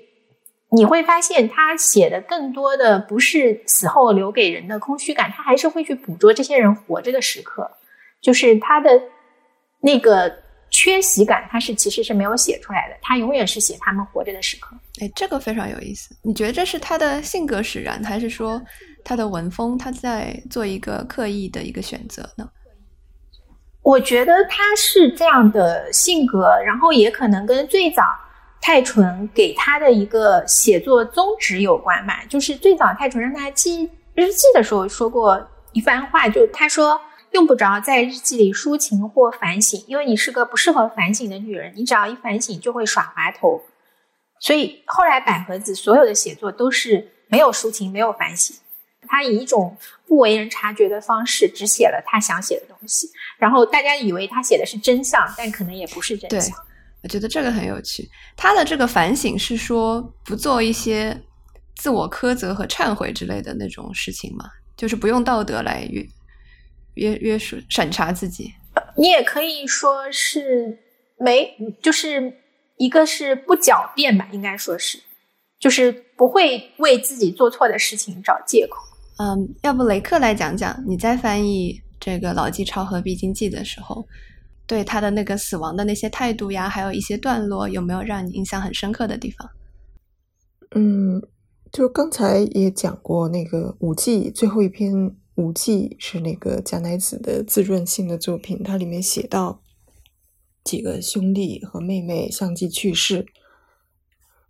[0.72, 7.68] 你会发现，他写的更多的不是死后留给人的空虚感，他还是会去捕捉这些人活着的时刻，
[8.22, 9.02] 就是他的
[9.80, 10.32] 那个
[10.80, 14.74] 缺席感，他是其实是没有写出来的，他永远是写他们活着的时刻。
[15.02, 16.16] 哎，这个非常有意思。
[16.22, 18.62] 你觉得这是他的性格使然，还是说
[19.04, 22.48] 他的文风他在做一个刻意的一个选择呢？
[23.82, 28.02] 我觉得他是这样的性格，然后也可能跟最早。
[28.62, 32.22] 太纯给他的一个写作宗旨有关吧？
[32.28, 37.00] 就是最早太纯让他记日记的时候说过一番话，就他说
[37.32, 43.62] 用不着在日记里抒情或反省，因为你是个不适合反省的女人，你只要一反省就会耍滑头。
[44.40, 48.56] 所以后来百合子所有的写作都是没有抒情，没有反省，
[49.06, 49.76] 他以一种
[50.06, 53.06] 不为人察觉的方式只写了他想写的东西，
[53.38, 56.56] 然后大家以为他写的是真相，但可能也不是真相。
[57.02, 58.08] 我觉得这个很有趣。
[58.36, 61.18] 他的这个反省是说不做一些
[61.76, 65.82] 自我苛责和忏悔之类的那种事情嘛，就是不用道德来
[67.00, 68.52] 约约约束审查自己。
[68.96, 70.78] 你也可以说是
[71.18, 72.32] 没，就是
[72.76, 74.98] 一个是不狡辩吧，应该说是，
[75.58, 78.76] 就是不会为自己做错的事情找借口。
[79.18, 84.06] 嗯，要不雷克来讲讲，你在翻译这个《老纪超和必经记》的时候。
[84.66, 89.50] 对他的那个死亡的那些态度呀，还有一些段落，有没有让你印象很深刻的地方？
[90.76, 91.20] 嗯，
[91.72, 94.92] 就刚才也讲过，那个五季最后一篇
[95.40, 99.62] 五季是那个加奈子的自传性的作品，它里面写到
[100.62, 103.26] 几个兄弟和妹妹相继去世，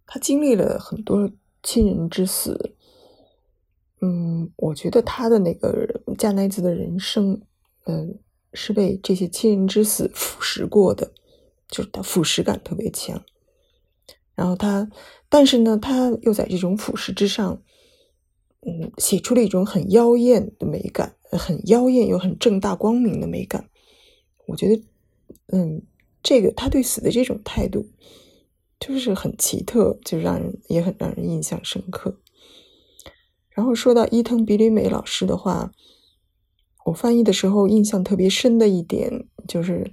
[0.06, 1.30] 他经历了很多
[1.62, 2.74] 亲人之死。
[4.00, 7.40] 嗯，我觉得他的那个加奈子的人生，
[7.84, 8.18] 嗯。
[8.52, 11.12] 是被这些亲人之死腐蚀过的，
[11.68, 13.24] 就是他腐蚀感特别强。
[14.34, 14.90] 然后他，
[15.28, 17.62] 但是呢，他又在这种腐蚀之上，
[18.66, 23.68] 嗯，写出了一种很妖艳的美感，很妖艳又很正大光明的美感。
[24.46, 24.82] 我觉得，
[25.52, 25.82] 嗯，
[26.22, 27.86] 这个他对死的这种态度，
[28.78, 32.18] 就是很奇特，就让人也很让人印象深刻。
[33.50, 35.72] 然后说到伊藤比吕美老师的话。
[36.86, 39.92] 我翻译的时候印象特别深的一点，就是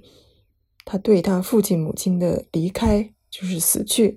[0.86, 4.16] 他对他父亲母亲的离开，就是死去，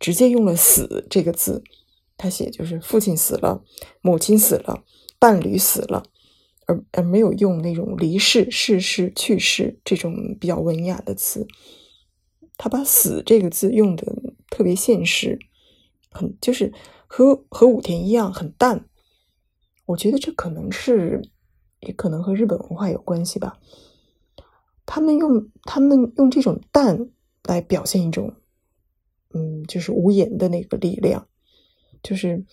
[0.00, 1.62] 直接用了“死”这个字。
[2.20, 3.64] 他写就是父亲死了，
[4.02, 4.84] 母亲死了，
[5.18, 6.02] 伴侣死了，
[6.66, 11.46] 而而没有用那种离世、逝世、去世这种比较文雅的词。
[12.58, 14.04] 他把“死”这个字用的
[14.50, 15.38] 特别现实，
[16.10, 16.74] 很就是
[17.06, 18.84] 和和武田一样很淡。
[19.86, 21.22] 我觉得这可能是，
[21.80, 23.58] 也可能和日本文化有关系吧。
[24.84, 27.08] 他们用他们用这种淡
[27.44, 28.34] 来表现一种，
[29.32, 31.28] 嗯，就是无言的那个力量，
[32.02, 32.44] 就是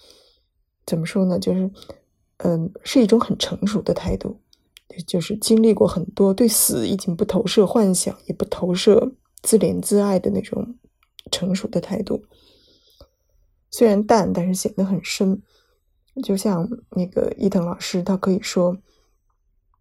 [0.85, 1.39] 怎么说呢？
[1.39, 1.69] 就是
[2.37, 4.39] 嗯，是一种很成熟的态度，
[5.05, 10.75] 就是经历过很多，对死已经不投射幻想，也不投射自怜自爱的那种
[11.31, 12.23] 成熟的态度。
[13.71, 15.41] 虽然淡，但是显得很深。
[16.23, 18.75] 就像那个伊藤老师，他可以说，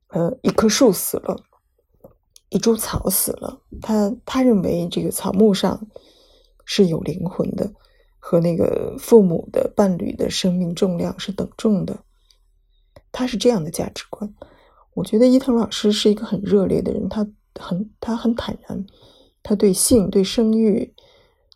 [0.08, 1.34] 呃，一棵树死了，
[2.50, 5.86] 一株草死了，他他认为这个草木上
[6.66, 7.72] 是有灵魂的，
[8.28, 12.00] 和那个父母的伴侣的生命重量是等重的。
[13.12, 14.34] 他是这样的价值观。
[14.94, 17.24] 我觉得伊藤老师是一个很热烈的人，他
[17.54, 18.84] 很他很坦然，
[19.44, 20.92] 他对性、对生育、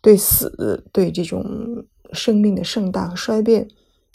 [0.01, 1.43] 对死、对这种
[2.13, 3.67] 生命的盛大和衰变。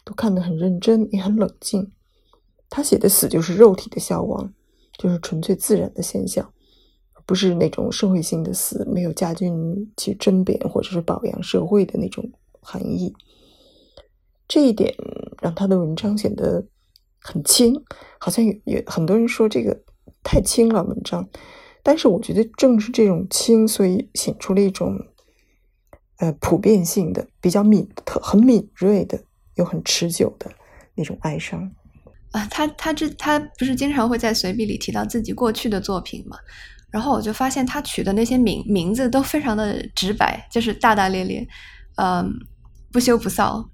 [0.02, 1.92] 都看得很认真，也很冷静。
[2.70, 4.50] 他写的死就是肉体的消亡，
[4.96, 6.50] 就是纯粹自然的现象，
[7.26, 12.24] 不是那种社会性的死，没有加进去争辩或者是保养社会的那种
[12.66, 13.14] 含义。
[14.48, 14.92] 这一点
[15.40, 16.66] 让他的文章显得
[17.20, 17.82] 很轻，
[18.18, 19.82] 好像有有很多人说这个
[20.22, 21.28] 太轻了文章，
[21.82, 24.98] 但是我觉得正是这种轻，所以显出了一种
[26.18, 27.88] 呃普遍性的、比较敏、
[28.20, 29.22] 很敏锐的。
[29.56, 30.52] 又很持久的
[30.94, 31.72] 那种哀伤
[32.32, 36.36] 啊，他他这他不是经常会在随笔里提到自己过去的作品嘛？
[36.90, 41.48] 然后我就发现他取的那些名名字都非常的直白，就是大大咧咧，
[41.96, 42.30] 嗯，
[42.96, 43.68] 不羞不臊，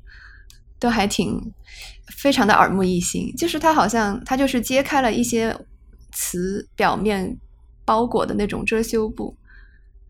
[0.81, 1.41] 都还挺
[2.09, 3.33] 非常的耳目一新。
[3.37, 5.57] 就是他好像他就是揭开了一些
[6.11, 7.39] 词表面
[7.85, 9.37] 包裹的那种遮羞布，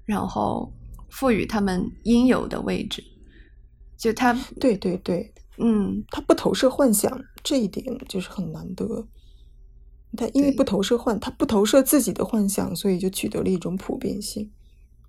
[0.07, 0.73] 然后
[1.11, 3.05] 赋予他们应有的位置。
[3.99, 5.31] 就他，对对对。
[5.59, 9.07] 嗯，他不投射幻想这一点就是很难得。
[10.17, 14.51] 他因为不投射幻，他不投射自己的幻想，所以就取得了一种普遍性。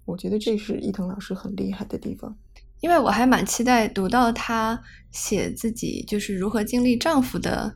[0.03, 2.37] 我觉得这是伊藤老师很厉害的地方。
[2.83, 4.77] 因为我还蛮期待读到她
[5.09, 7.73] 写自己就是如何经历丈夫的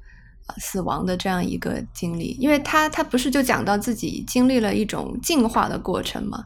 [0.57, 6.43] 死亡的这样一个经历，因为她她不是就讲到自己经历了一种进化的过程嘛。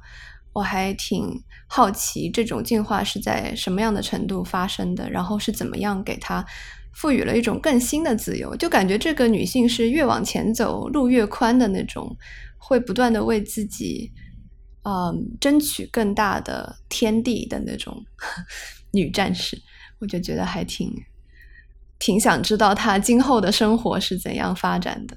[0.53, 6.45] 我还挺好奇，这种进化是在什么样的程度发生的，然后是怎么样给她
[6.93, 8.55] 赋予了一种更新的自由？
[8.57, 12.16] 就感觉这个女性是越往前走，路越宽的那种，
[12.59, 14.12] 会不断的为自己，
[14.84, 18.06] 嗯，争取更大的天地的那种
[18.92, 19.62] 女战士。
[20.00, 20.92] 我就觉得还挺
[22.00, 25.16] 挺想知道她今后的生活是怎样发展的。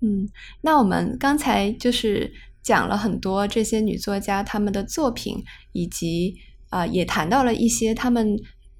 [0.00, 0.28] 嗯，
[0.60, 2.32] 那我们刚才就是。
[2.60, 5.42] 讲了很多这些女作家她们的作品，
[5.72, 6.36] 以及
[6.68, 8.38] 啊，也谈到了一些她们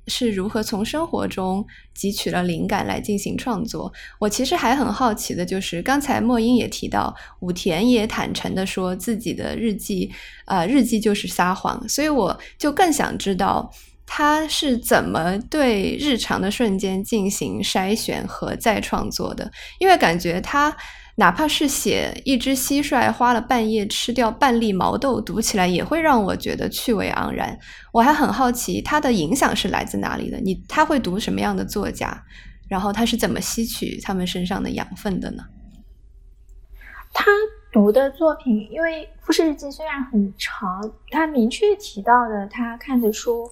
[0.09, 1.65] 是如何从生活中
[1.97, 3.93] 汲取了灵感来进行创作。
[4.19, 10.11] 我其实还很好奇的就是，刚才莫英也提到，武田也坦诚的说自己的日记，
[10.47, 11.89] 啊，日记就是撒谎。
[11.89, 13.71] 所以我就更想知道
[14.07, 20.77] 他是怎么对日常的瞬间进行筛选和再创作的，因为感觉他。
[21.19, 27.59] 哪怕是写一只蟋蟀花了半夜吃掉半粒毛豆，读起来也会让我觉得趣味盎然。
[27.93, 30.39] 我还很好奇他的影响是来自哪里的？
[30.39, 32.23] 你他会读什么样的作家？
[32.69, 35.43] 然后他是怎么吸取他们身上的养分的呢？
[37.13, 37.25] 他
[37.73, 43.51] 读的作品，因为《富士日记》虽然很长，他明确提到的他看的书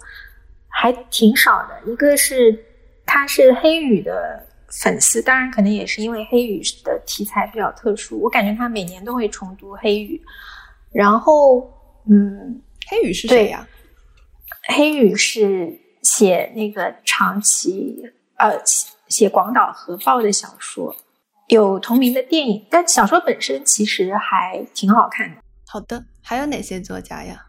[0.69, 1.93] 还挺少的。
[1.93, 2.64] 一个是
[3.05, 4.45] 他是黑羽的。
[4.69, 10.21] 粉丝当然可能也是因为黑羽的题材比较特殊，我感觉他每年都会重读黑羽。
[10.93, 11.71] 然后，
[12.09, 13.67] 嗯，黑羽是谁呀？
[14.69, 18.03] 黑羽是写那个长崎
[18.37, 18.59] 呃
[19.09, 20.95] 写广岛核爆的小说，
[21.49, 25.41] 有同名的电影，但小说本身其实还挺好看的。
[25.67, 27.45] 好的，还有哪些作家呀？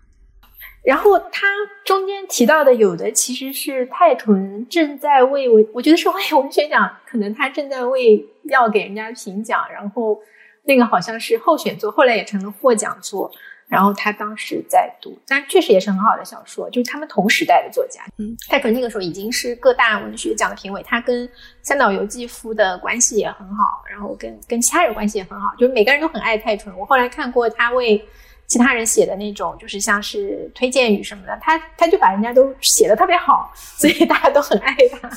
[0.87, 1.45] 然后他
[1.83, 10.17] 中间提到的有的其实是泰屯正在为我，我觉得是为文学奖， 可能他正在为要给人家评奖，然后
[10.63, 13.29] 那个好像是候选作，后来也成了获奖作。
[13.67, 18.01] 然后他当时在读，但确实也是很好的小说，就是他们同时代的作家。
[18.17, 21.29] 嗯，泰屯那个时候已经是各大文学奖的评委，他跟
[21.61, 26.73] 三岛由纪夫的关系也很好，然后跟跟其他人关系也很好，就是每个人都很爱泰屯。
[26.77, 28.01] 我后来看过他为。
[28.47, 35.09] 其他人写的那种，就是像是推荐语什么的，他他就把人家都写的特别好， 所以大家都很爱他，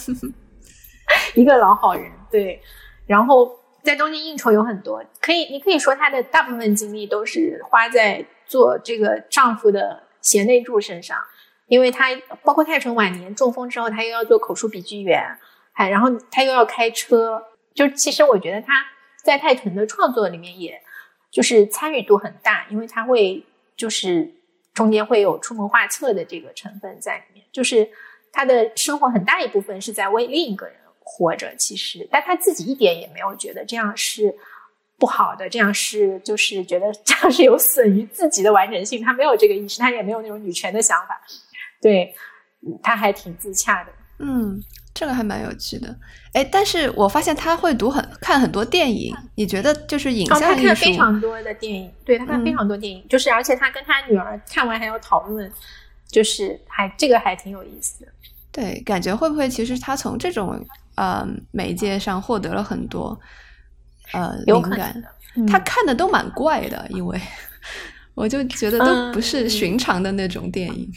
[1.34, 2.10] 一个老好人。
[2.30, 2.60] 对，
[3.06, 3.50] 然后
[3.82, 11.16] 在东京应酬有很多，可以你可以说她的大部分精力都是花在做这个丈夫的贤内助身上，
[11.66, 12.08] 因为她
[12.42, 15.24] 包括泰纯晚年中风之后，她又要做口述笔记员，
[15.72, 17.42] 还然后她又要开车，
[17.74, 18.84] 就其实我觉得她
[19.24, 20.80] 在泰纯的创作里面，也
[21.30, 23.44] 就是参与度很大，因为他会
[23.76, 24.32] 就是
[24.74, 27.88] 中间会有出谋划策的这个成分在里面，就是
[28.32, 34.36] 他的生活很大一部分是在为另一个人活着，其实但他自己一点也没有觉得这样是。
[35.00, 41.18] 不好的，这样是就是觉得这样是有损于自己的完整性，他没有这个意识，他也没有那种女权的想法，
[41.80, 42.14] 对，
[42.82, 43.90] 他还挺自洽的。
[44.18, 44.60] 嗯，
[44.92, 45.94] 这个还蛮有趣的。
[46.32, 50.48] 哎，但是我发现他会读很看很多电影，你觉得就是影像艺术？
[50.48, 55.50] 他看非常多的电影，对他看非常多电影，就是而且他跟他女儿看完还要讨论，
[56.08, 58.12] 就是还这个还挺有意思的。
[58.52, 60.64] 对，感觉会不会其实他从这种
[60.96, 63.18] 呃媒介上获得了很多。
[64.12, 65.00] 呃，灵感，
[65.46, 67.20] 他看的都蛮怪的，因为
[68.14, 70.92] 我就觉得都不是寻常的那种电影。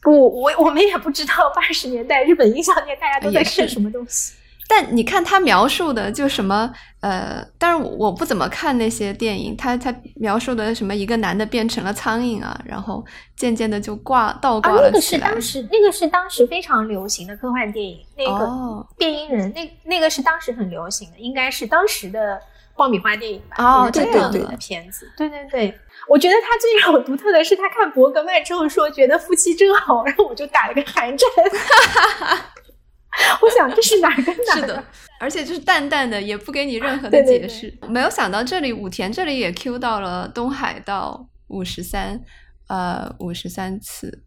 [0.00, 4.34] 不，我我们也不知道八十年代日本音像店大家都在看什么东西。
[4.68, 9.56] 但你看他描述的，就什么呃，但是我不怎么看那些电影。
[9.56, 13.04] 他他描述的什么一个男的变成了苍蝇啊，然后
[13.36, 22.40] 渐渐的就挂倒挂了那个是当时那个是当时非常流行的科幻电影，那个变音人，那那个是当时很流行的，应该是当时的
[22.76, 23.56] 爆米花电影吧？
[23.58, 25.78] 哦，对对对，片子，对对对。
[26.10, 31.30] 我觉得他最让我独特的是，他看伯格曼之后说觉得夫妻真好，然后我就打了个寒战。
[33.40, 34.56] 我想这是哪个哪？
[34.56, 34.84] 是的，
[35.20, 37.72] 而且就是淡淡的，也不给你任何的解释。
[37.88, 42.20] 没有想到这里武田这里也 Q 到了东海道五十三，
[42.66, 44.24] 呃，五十三次，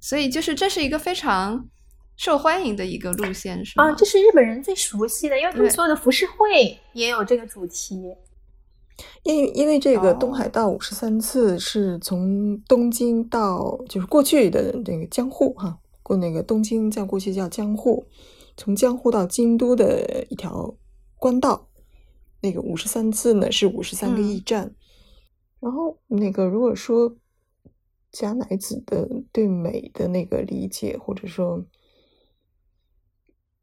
[0.00, 1.68] 所以就是这是一个非常
[2.16, 3.90] 受欢迎的一个路线，是吗？
[3.90, 8.00] 啊，这是日本人最熟悉的，因为他们所有的浮世绘也有这个主题。
[9.22, 15.78] 因为因为这个东海道五十三次是从东京到就是过去的这个江户哈。
[16.02, 18.04] 过那个东京叫过去叫江户，
[18.56, 20.74] 从江户到京都的一条
[21.16, 21.68] 官道，
[22.40, 24.74] 那个五十三次呢是五十三个驿站。
[25.60, 27.14] 然后那个如果说
[28.10, 31.64] 加乃子的对美的那个理解，或者说，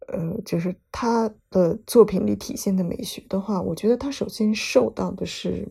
[0.08, 5.70] 呃，就是他的作品里体现的美学的话，我觉得他首先受到的是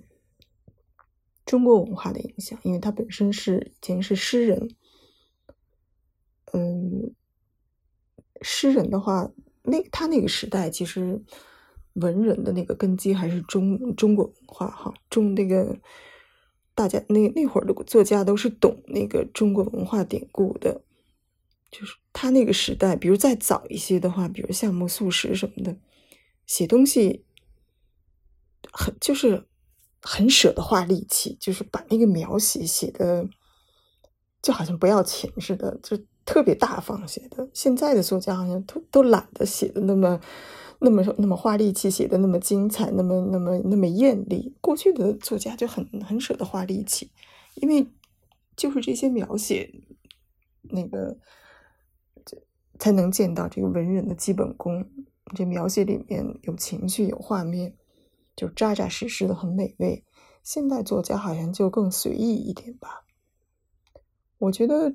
[1.44, 4.70] 中国文化的影响，因为他本身是以前是诗人。
[6.52, 7.12] 嗯，
[8.40, 9.30] 诗人的话，
[9.62, 11.20] 那他那个时代其实
[11.94, 15.78] 文人的那个根基还是中中国文化哈，中那个
[16.74, 20.82] 大家那那会儿的作家都是懂那个中国文化典故的，
[21.70, 25.76] 就是他那个时代，比如再早一些的话，比如像木素实什么的，
[26.46, 27.24] 写东西
[28.72, 29.46] 很就是
[30.02, 33.28] 很舍得花力气，就是把那个描写写的
[34.42, 35.98] 就好像不要钱似的，就。
[36.26, 40.20] 特别大方写的，现在的作家好像都都懒得写的那么
[40.80, 44.52] 那么那么花力气，写的那么精彩，那么那么那么艳丽。
[44.60, 47.12] 过去的作家就很很舍得花力气，
[47.54, 47.86] 因为
[48.56, 49.72] 就是这些描写，
[50.62, 51.16] 那个
[52.78, 54.86] 才能见到这个文人的基本功。
[55.34, 57.74] 这描写里面有情绪，有画面，
[58.36, 60.04] 就扎扎实实的，很美味。
[60.42, 63.04] 现代作家好像就更随意一点吧，
[64.38, 64.94] 我觉得。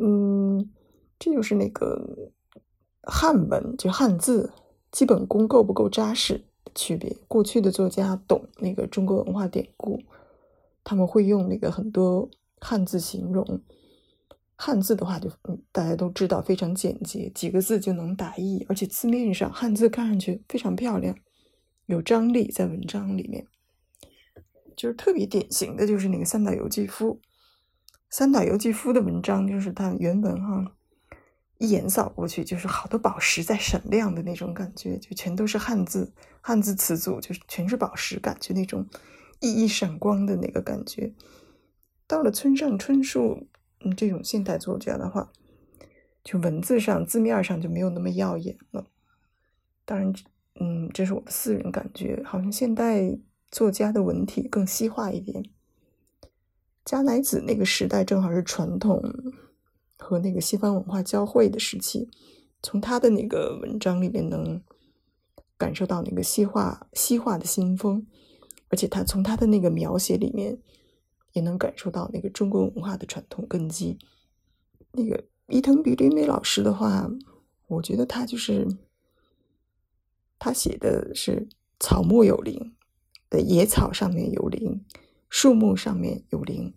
[0.00, 0.70] 嗯，
[1.18, 2.32] 这就是那个
[3.02, 4.50] 汉文，就汉字
[4.90, 7.14] 基本功够不够扎实的区别。
[7.28, 10.00] 过去的作家懂那个中国文化典故，
[10.82, 12.26] 他们会用那个很多
[12.58, 13.60] 汉字形容。
[14.56, 15.30] 汉字的话，就
[15.72, 21.16] 大家都知道非常简洁，几个字就能打意，而且字面上汉字看上去非常漂亮，
[21.86, 23.46] 有张力，在文章里面，
[24.76, 27.20] 就是特别典型的就是那个三岛由纪夫。
[28.08, 30.76] 三岛由纪夫的文章就是他原文哈，
[31.58, 38.86] 一眼扫过去就是好多宝石在闪亮的那种感觉，就全都是汉字，汉字词组就是全是宝石，感觉那种
[39.40, 41.14] 熠熠闪光的那个感觉。
[42.06, 43.48] 到了村上春树，
[43.84, 45.30] 嗯，这种现代作家的话，
[46.22, 48.86] 就文字上字面上就没有那么耀眼了。
[49.84, 50.12] 当然，
[50.60, 53.18] 嗯，这是我的私人感觉，好像现代
[53.50, 55.44] 作家的文体更西化一点。
[56.84, 59.00] 加乃子那个时代正好是传统
[59.98, 62.08] 和那个西方文化交汇的时期，
[62.62, 64.60] 从他的那个文章里面能
[65.56, 68.04] 感受到那个西化西化的新风，
[68.68, 70.58] 而且他从他的那个描写里面
[71.32, 73.98] 也能感受到那个中国文化的传统根基。
[74.92, 77.10] 那个伊藤比吕美老师的话，
[77.68, 78.66] 我觉得他就是
[80.38, 82.74] 他写的是草木有灵
[83.30, 84.84] 呃野草上面有灵。
[85.34, 86.74] 树木上面有灵，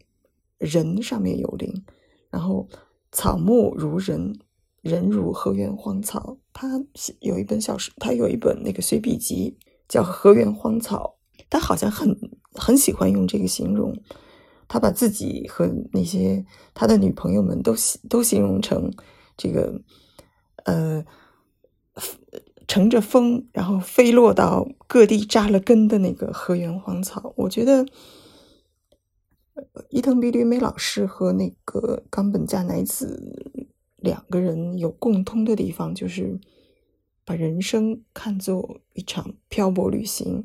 [0.58, 1.84] 人上面有灵，
[2.30, 2.70] 然后
[3.12, 4.39] 草木如人，
[4.82, 6.38] 人如河源荒草。
[6.53, 6.82] 他
[7.20, 9.58] 有一本小说，他有一本那个随笔集
[9.89, 11.18] 叫《河源荒草》，
[11.49, 12.18] 他好像很
[12.53, 13.93] 很喜欢用这个形容。
[14.68, 17.76] 他把自己和那些他的女朋友们都
[18.09, 18.91] 都形容成
[19.38, 19.82] 这个
[20.66, 21.05] 呃。
[22.68, 27.32] 乘着风，然后飞落到各地扎了根的那个河源荒草。
[27.38, 27.86] 我觉得
[29.89, 33.61] 伊藤比吕美老师和那个冈本加乃子
[33.97, 36.39] 两个人有共通的地方，就是
[37.24, 40.43] 把人生看作一场漂泊旅行。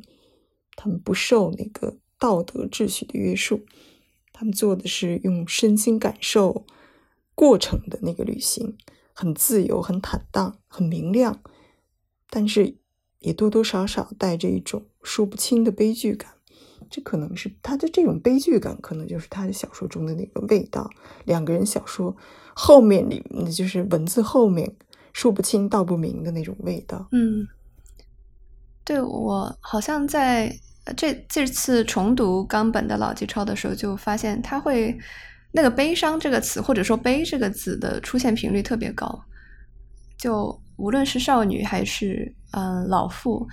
[0.76, 3.62] 他们不受那个道德秩序的约束，
[4.40, 6.64] 他们做的是用身心感受
[7.34, 8.74] 过程的那个旅行，
[9.12, 11.42] 很自由，很坦荡，很明亮。
[12.30, 12.78] 但是
[13.18, 16.32] 也多多少少带着一种说不清的悲剧感，
[16.88, 20.88] 这可能是他的这种悲剧感，可能就是他的小说中的那个味道。
[21.26, 22.16] 两个人小说
[22.54, 23.22] 后面里，
[23.52, 24.74] 就是文字后面
[25.12, 27.06] 说不清道不明的那种味道。
[27.12, 27.46] 嗯，
[28.86, 30.58] 对我好像在
[30.96, 34.98] 这这次重读冈本的老纪抄的时候，就发现他会
[35.52, 39.22] 那个悲伤这个词，或者说悲这个字的出现频率特别高，
[40.16, 40.60] 就。
[40.82, 43.46] 无论是少女还是嗯老妇，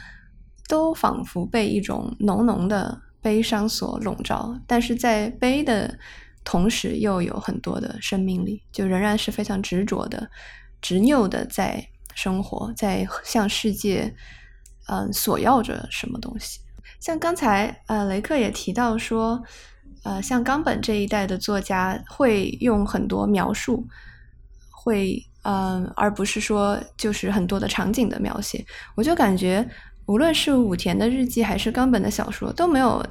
[0.69, 5.99] 都仿佛被一种浓浓的悲伤所笼罩，但是在悲的
[6.45, 10.31] 同时，又有很多的生命力，就仍然是非常执着的、
[10.79, 14.15] 执拗的在生活，在向世界
[14.87, 16.61] 嗯索要着什么东西。
[16.99, 19.43] 像刚才呃雷克也提到说，
[20.03, 23.87] 呃像冈本这一代的作家会用很多描述，
[24.71, 25.23] 会。
[25.43, 29.65] 嗯，而不是说就是很多的场景的描写，我就感觉
[30.05, 33.01] 无论是武田的日记还是冈本的小说，都没有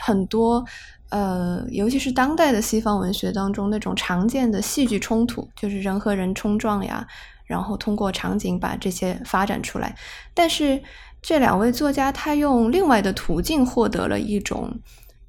[0.00, 0.64] 很多
[1.10, 7.06] 呃，尤其是当代的西方文学当中那种常见的戏剧冲突，就是人和人冲撞呀，
[7.44, 9.94] 然后通过场景把这些发展出来。
[10.32, 10.82] 但是
[11.20, 14.80] 这两位作家他用另外的途径获得了一种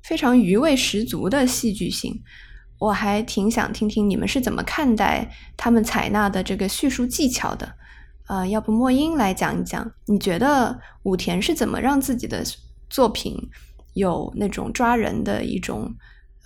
[0.03, 2.21] 非常余味十足的戏剧性。
[2.79, 7.73] 我还挺想听听你们是怎么看待他们采纳的这个叙述技巧的，
[8.27, 12.41] 呃，要不莫英来讲一讲，你觉得武田是怎么让自己的
[12.89, 13.35] 作品
[13.95, 15.93] 有那种抓人的一种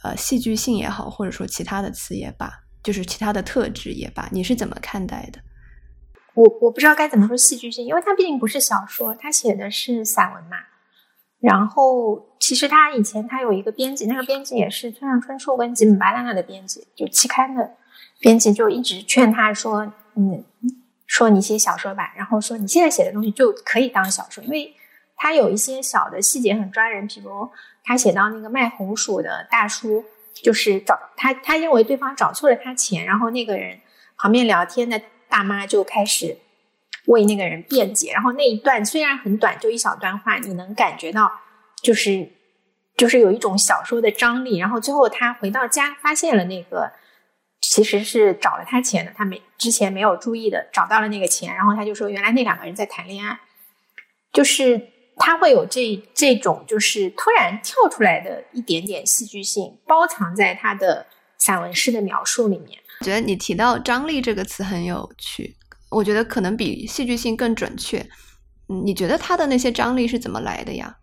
[0.02, 5.40] 呃戏剧性也好，或者说其他的词也罢，就是其他的特质也罢，你是怎么看待的？
[6.34, 10.58] 我我不知道该怎么说戏剧性，因为它毕竟不是小说，它写的是散文嘛。
[11.40, 17.70] 然后，其实他以前他有一个编辑，那个编辑也是村上春树跟吉姆巴拉纳的编辑，就期刊的
[18.22, 20.42] 编辑，就一直劝他说：“嗯，
[21.06, 24.74] 说你写小说吧。”然后说你现在写的东西就可以当小说，因为
[25.18, 27.50] 他有一些小的细节很抓人，比如
[27.84, 33.78] 他写到那个卖红薯的大叔，就是找他，他认为对方找错了他钱，然后那个人
[34.16, 35.02] 旁边聊天的
[35.34, 36.38] 大妈就开始。
[37.08, 41.30] 为那个人辩解，然后那一段虽然很短，就一小段话，你能感觉到，
[41.82, 42.32] 就是
[42.96, 44.58] 就是有一种小说的张力。
[44.58, 46.90] 然后最后他回到家，发现了那个
[47.60, 53.38] 其实是找了他钱的，他没之前没有注意的找到了那个钱，然后他就说，原来那两个人在谈恋爱，
[54.32, 54.80] 就是
[55.18, 61.06] 他会有这这种就是突然跳出来的一点点戏剧性，包藏在他的
[61.38, 62.80] 散文诗的描述里面。
[63.04, 65.54] 我觉得你提到张力这个词很有趣。
[65.90, 67.98] 我觉得可能比戏剧性更准确。
[68.70, 70.96] 嗯，你觉得他的那些张力是怎么来的呀？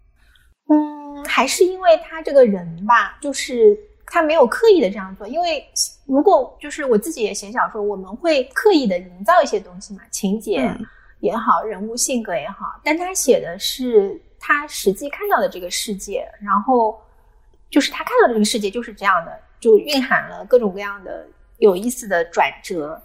[0.70, 5.28] 嗯，还是因为他这个人吧，就是他没有刻意的这样做。
[5.28, 5.62] 因为
[6.06, 10.74] 如果就是我自己也写小说，我们会刻意的营造一些东西嘛，情节
[11.20, 12.80] 也好，人物性格也好。
[12.82, 16.98] 但他写的是他实际看到的这个世界，然后
[17.68, 21.28] 就是他看到的这个世界就是这样的，就蕴含了各种各样的
[21.60, 23.00] 有意思的转折。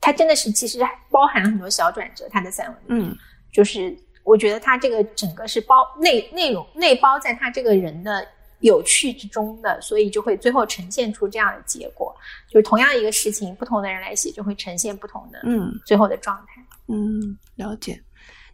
[0.00, 0.78] 它真的是，其实
[1.10, 2.28] 包含了很多小转折。
[2.30, 3.16] 他的散文，嗯，
[3.50, 8.26] 就是我觉得他这个整个是包内内容内包在他这个人的
[8.60, 12.14] 有趣之中的，所以就会最后呈现出这样的结果。
[12.50, 16.62] 就是同样一个事情，不同的人来写，就会呈现不同的嗯最后的状态。
[16.88, 17.98] 嗯，了解。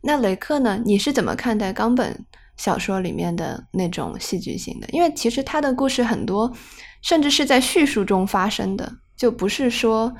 [0.00, 0.80] 那雷克呢？
[0.84, 2.24] 你是怎么看待冈本
[2.56, 4.88] 小说里面的那种戏剧性的？
[4.90, 6.50] 因为其实他的故事很多，
[7.02, 10.14] 甚至是在叙述中发生的，就不是说。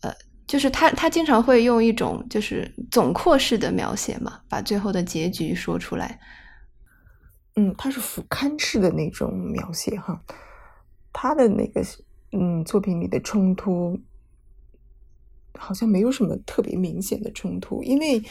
[0.00, 0.12] 呃
[0.46, 6.18] 就是他，他经常会用一种就是总括式的描写嘛，把最后的结局说出来。
[7.56, 10.22] 嗯，他是俯瞰式的那种描写哈。
[11.12, 11.84] 他的那个
[12.32, 14.00] 嗯作品里的冲突，
[15.58, 18.22] 好像没有什么特别明显的冲突，因为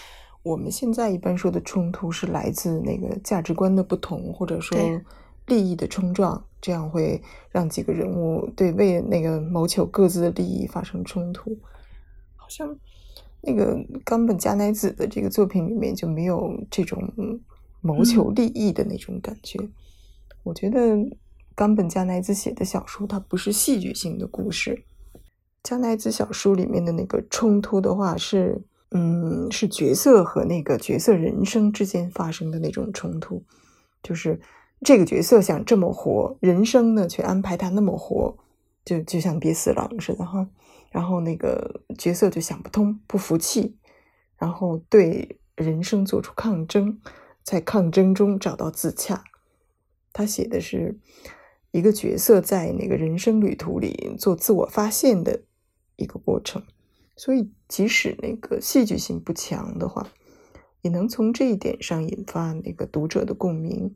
[0.41, 4.75] 我们现在一般说的冲突是来自那个价值观的不同，或者说
[5.47, 11.57] 利益的冲撞，这样会让几个人物对为那个谋求各自的利益发生冲突。
[12.35, 12.77] 好像
[13.41, 17.11] 那个冈本加奈子的这个作品里面就没有这种
[17.81, 19.59] 谋求利益的那种感觉。
[20.43, 20.97] 我觉得
[21.55, 24.83] 冈本加奈子写的小说，它不是戏剧性的故事。
[25.63, 33.43] 加奈子小说里面的那个冲突的话，是嗯，是角色和那个角色人生之间发生的那种冲突，
[34.01, 34.39] 就是
[34.81, 38.37] 这个角色想这么活，人生呢却安排他那么活，
[38.85, 40.47] 就就像憋死狼似的哈。
[40.91, 43.75] 然后那个角色就想不通，不服气，
[44.37, 46.99] 然后对人生做出抗争，
[47.43, 49.23] 在抗争中找到自洽。
[50.13, 50.97] 他写的是
[51.71, 55.41] 一个角色在那个人生旅途里做自我发现的
[55.95, 56.63] 一个过程，
[57.15, 60.07] 所以即使那个戏剧性不强的话，
[60.81, 63.95] 也能从这一点上引发那个读者的共鸣。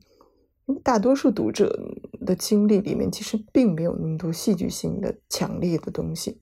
[0.66, 1.78] 因为大多数读者
[2.26, 6.39] 的经历里面，其实并没有那么多戏剧性的强烈的东西，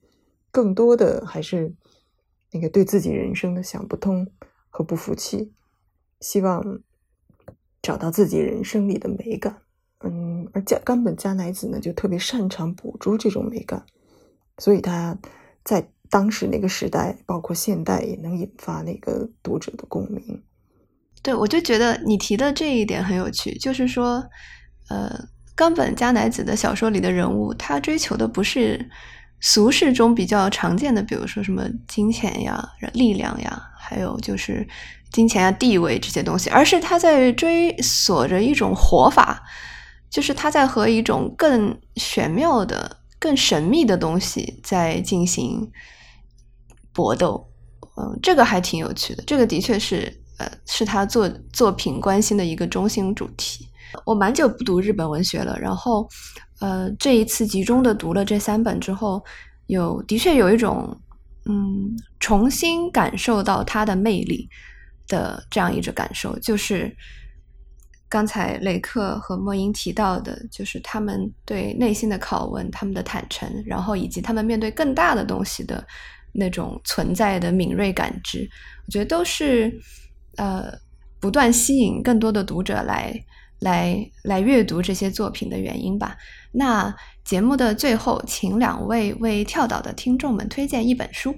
[0.50, 1.74] 更多的还是
[2.52, 4.26] 那个对自己人生的想不通
[4.68, 5.52] 和不服气，
[6.20, 6.80] 希望
[7.80, 9.62] 找到自己人生里的美感。
[10.02, 13.84] 嗯，而加冈本加奈子呢，就特别擅长捕捉这种美感，
[14.58, 15.18] 所以他
[15.62, 20.42] 在当时那个时代，包括现代，也能引发那个读者的共鸣。
[21.22, 24.24] 对，我就觉得你提的这一点很有趣，就是说，
[24.88, 25.12] 呃，
[25.54, 28.88] 冈本加奈子的小说里的人物，他追求的不是
[29.40, 34.66] 俗世中比较常见的，比如说什么金钱呀、力量呀，还有就是
[35.12, 39.42] 金钱啊、地位这些东西，而是他在追索着一种活法。
[40.10, 45.70] 就是他在和一种更玄妙的、更神秘的东西在进行
[46.92, 47.48] 搏斗，
[47.96, 49.22] 嗯，这个还挺有趣的。
[49.24, 53.68] 这个的确是，呃，是他作作品关心的一个中心主题。
[54.06, 56.08] 我蛮久不读日本文学了，然后，
[56.60, 59.22] 呃，这一次集中的读了这三本之后，
[59.66, 60.98] 有的确有一种，
[61.44, 64.48] 嗯，重新感受到它的魅力
[65.06, 66.96] 的这样一种感受，就是。
[68.12, 75.86] 刚才雷克和莫英提到的，就是他们对内心的拷问，他们的坦诚，然后以及他们面对更大的东西的
[76.32, 78.50] 那种存在的敏锐感知，
[78.84, 79.72] 我觉得都是
[80.40, 80.72] 呃
[81.20, 83.12] 不断吸引更多的读者来
[83.60, 86.16] 来来阅读这些作品的原因吧。
[86.52, 91.34] 那节目的最后，请两位为跳岛的听众们推荐一本书。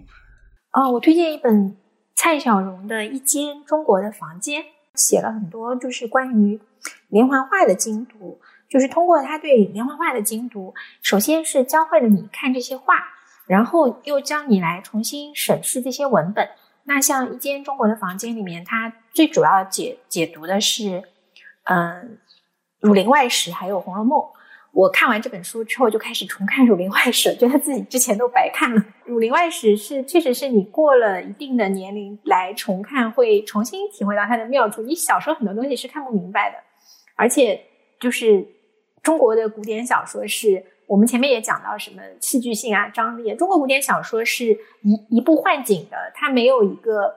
[0.70, 1.76] 啊，我推荐一本
[2.14, 4.62] 蔡小荣的《一间中国的房间》。
[4.94, 6.60] 写了很多，就是关于
[7.08, 8.38] 连环画的精读，
[8.68, 12.96] 就是通过他对连环画的精读，首先是教会了你看这些画，
[13.46, 16.46] 然后又教你来重新审视这些文本。
[16.84, 21.02] 那像一间中国的房间里面，它最主要解解读的是，
[21.64, 22.18] 嗯，
[22.86, 24.18] 《儒林外史》还有《红楼梦》。
[24.72, 28.80] 我看完这本书之后，就开始重看《儒林外史》，觉得自己之前都白看了。
[29.04, 34.80] 《儒林外史》是确实是你过了一定的年龄来重看，会重新体会到它的妙处。
[34.80, 36.56] 你小时候很多东西是看不明白的，
[37.16, 37.62] 而且
[38.00, 38.46] 就是
[39.02, 43.34] 中国的古典小说，是我们前面也讲到什么戏剧性啊、张力。
[43.34, 47.16] 中国古典小说是一一步换景的，它没有一个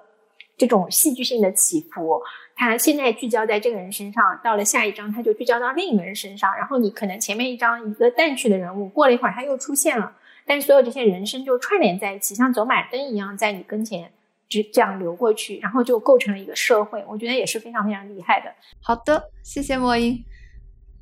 [0.55, 2.21] 这种戏剧性的起伏。
[2.55, 10.09] 它现在聚焦在这个人身上，到了下一章它就聚焦到另一个人身上，然后你可能前面一章一个淡去的人物，过了一会儿他又出现了，
[10.45, 14.09] 但是所有这些人生就串联在一起，像走马灯一样在你跟前
[14.47, 17.03] 就这样流过去，然后就构成了一个社会。
[17.09, 18.49] 我觉得也是非常非常厉害的。
[18.81, 20.23] 好的，谢谢莫英。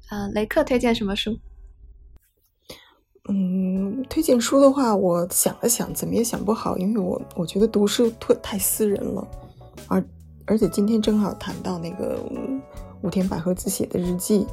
[0.09, 1.37] 嗯，雷克推荐什么书？
[3.29, 9.27] 嗯，推荐书的话，我想了想，怎么也想不好，因为我我觉得读书太太私人了，
[9.87, 10.03] 而。
[10.45, 12.19] 而且今天正好谈到那个
[13.01, 14.45] 武田百合子写的日记，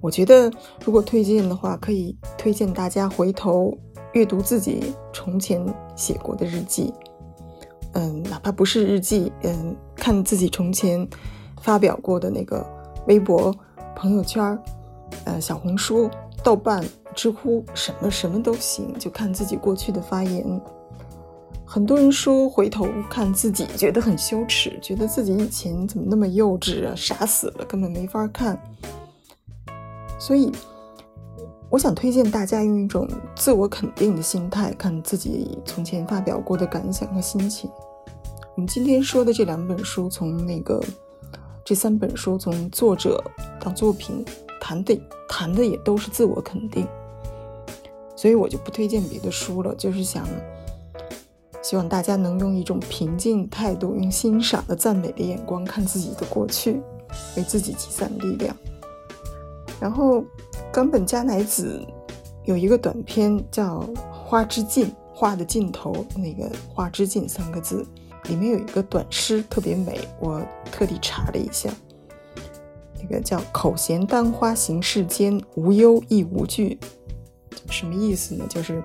[0.00, 0.50] 我觉得
[0.82, 3.76] 如果推荐的话，可以推荐大家回头
[4.14, 5.62] 阅读自己从前
[5.94, 6.90] 写过的日记，
[7.92, 11.06] 嗯，哪怕不是日记，嗯，看自己从前
[11.60, 12.66] 发表过的那个
[13.06, 13.54] 微博、
[13.94, 14.58] 朋友圈、
[15.26, 16.08] 呃，小红书、
[16.42, 16.82] 豆瓣、
[17.14, 20.60] 知乎，什么什么都行，就看自己过去的发言。
[21.64, 28.60] 很多人说回头看自己觉得很羞耻，觉得自己以前怎么那么幼稚啊，傻死了，根本没法看。
[30.18, 30.50] 所以，
[31.70, 37.70] 我想推荐大家用一种自我肯定的心态看自己从前发表过的感想和心情。
[38.56, 40.82] 我们今天说的这两本书，从那个
[41.64, 43.22] 这三本书，从作者
[43.60, 44.24] 到作品，
[44.60, 46.84] 谈的谈的也都是自我肯定。
[48.20, 50.28] 所以我就不推荐别的书了，就是想。
[51.62, 56.82] 希望大家能用一种平静态度，用欣赏的赞美的眼光看自己的过去，
[57.34, 58.54] 为自己积攒力量。
[59.80, 60.22] 然后
[60.70, 61.80] 冈本加乃子
[62.44, 63.80] 有一个短片叫
[64.12, 67.86] 《花之尽》，画的尽头那个“花之尽”三个字，
[68.24, 71.70] 里面有一个短诗特别美，我特地查了一下，
[73.00, 76.78] 那个叫“口衔丹花行世间，无忧亦无惧”，
[77.68, 78.44] 什么意思呢？
[78.48, 78.82] 就是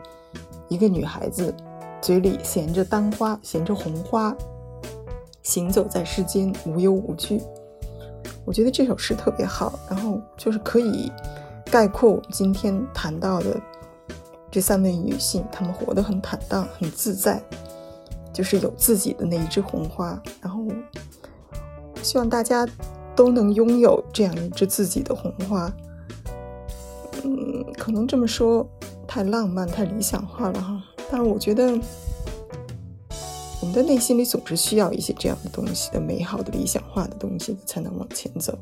[0.67, 1.53] 一个女孩子
[2.01, 4.35] 嘴里衔着丹花，衔着红花，
[5.43, 7.41] 行走在世间，无忧无惧。
[8.45, 11.11] 我觉得这首诗特别好，然后就是可以
[11.65, 13.59] 概括我们今天谈到的
[14.51, 17.41] 这三位女性，她们活得很坦荡、很自在，
[18.31, 20.21] 就是有自己的那一枝红花。
[20.41, 20.63] 然后
[22.03, 22.67] 希望大家
[23.15, 25.71] 都能拥有这样一支自己的红花。
[27.25, 28.65] 嗯，可能这么说
[29.07, 31.77] 太浪漫、太理想化了哈，但是我觉得。
[33.61, 38.55] 我们的内心里总是需要一些这样的东西的美好的、理想化的东西，才能往前走。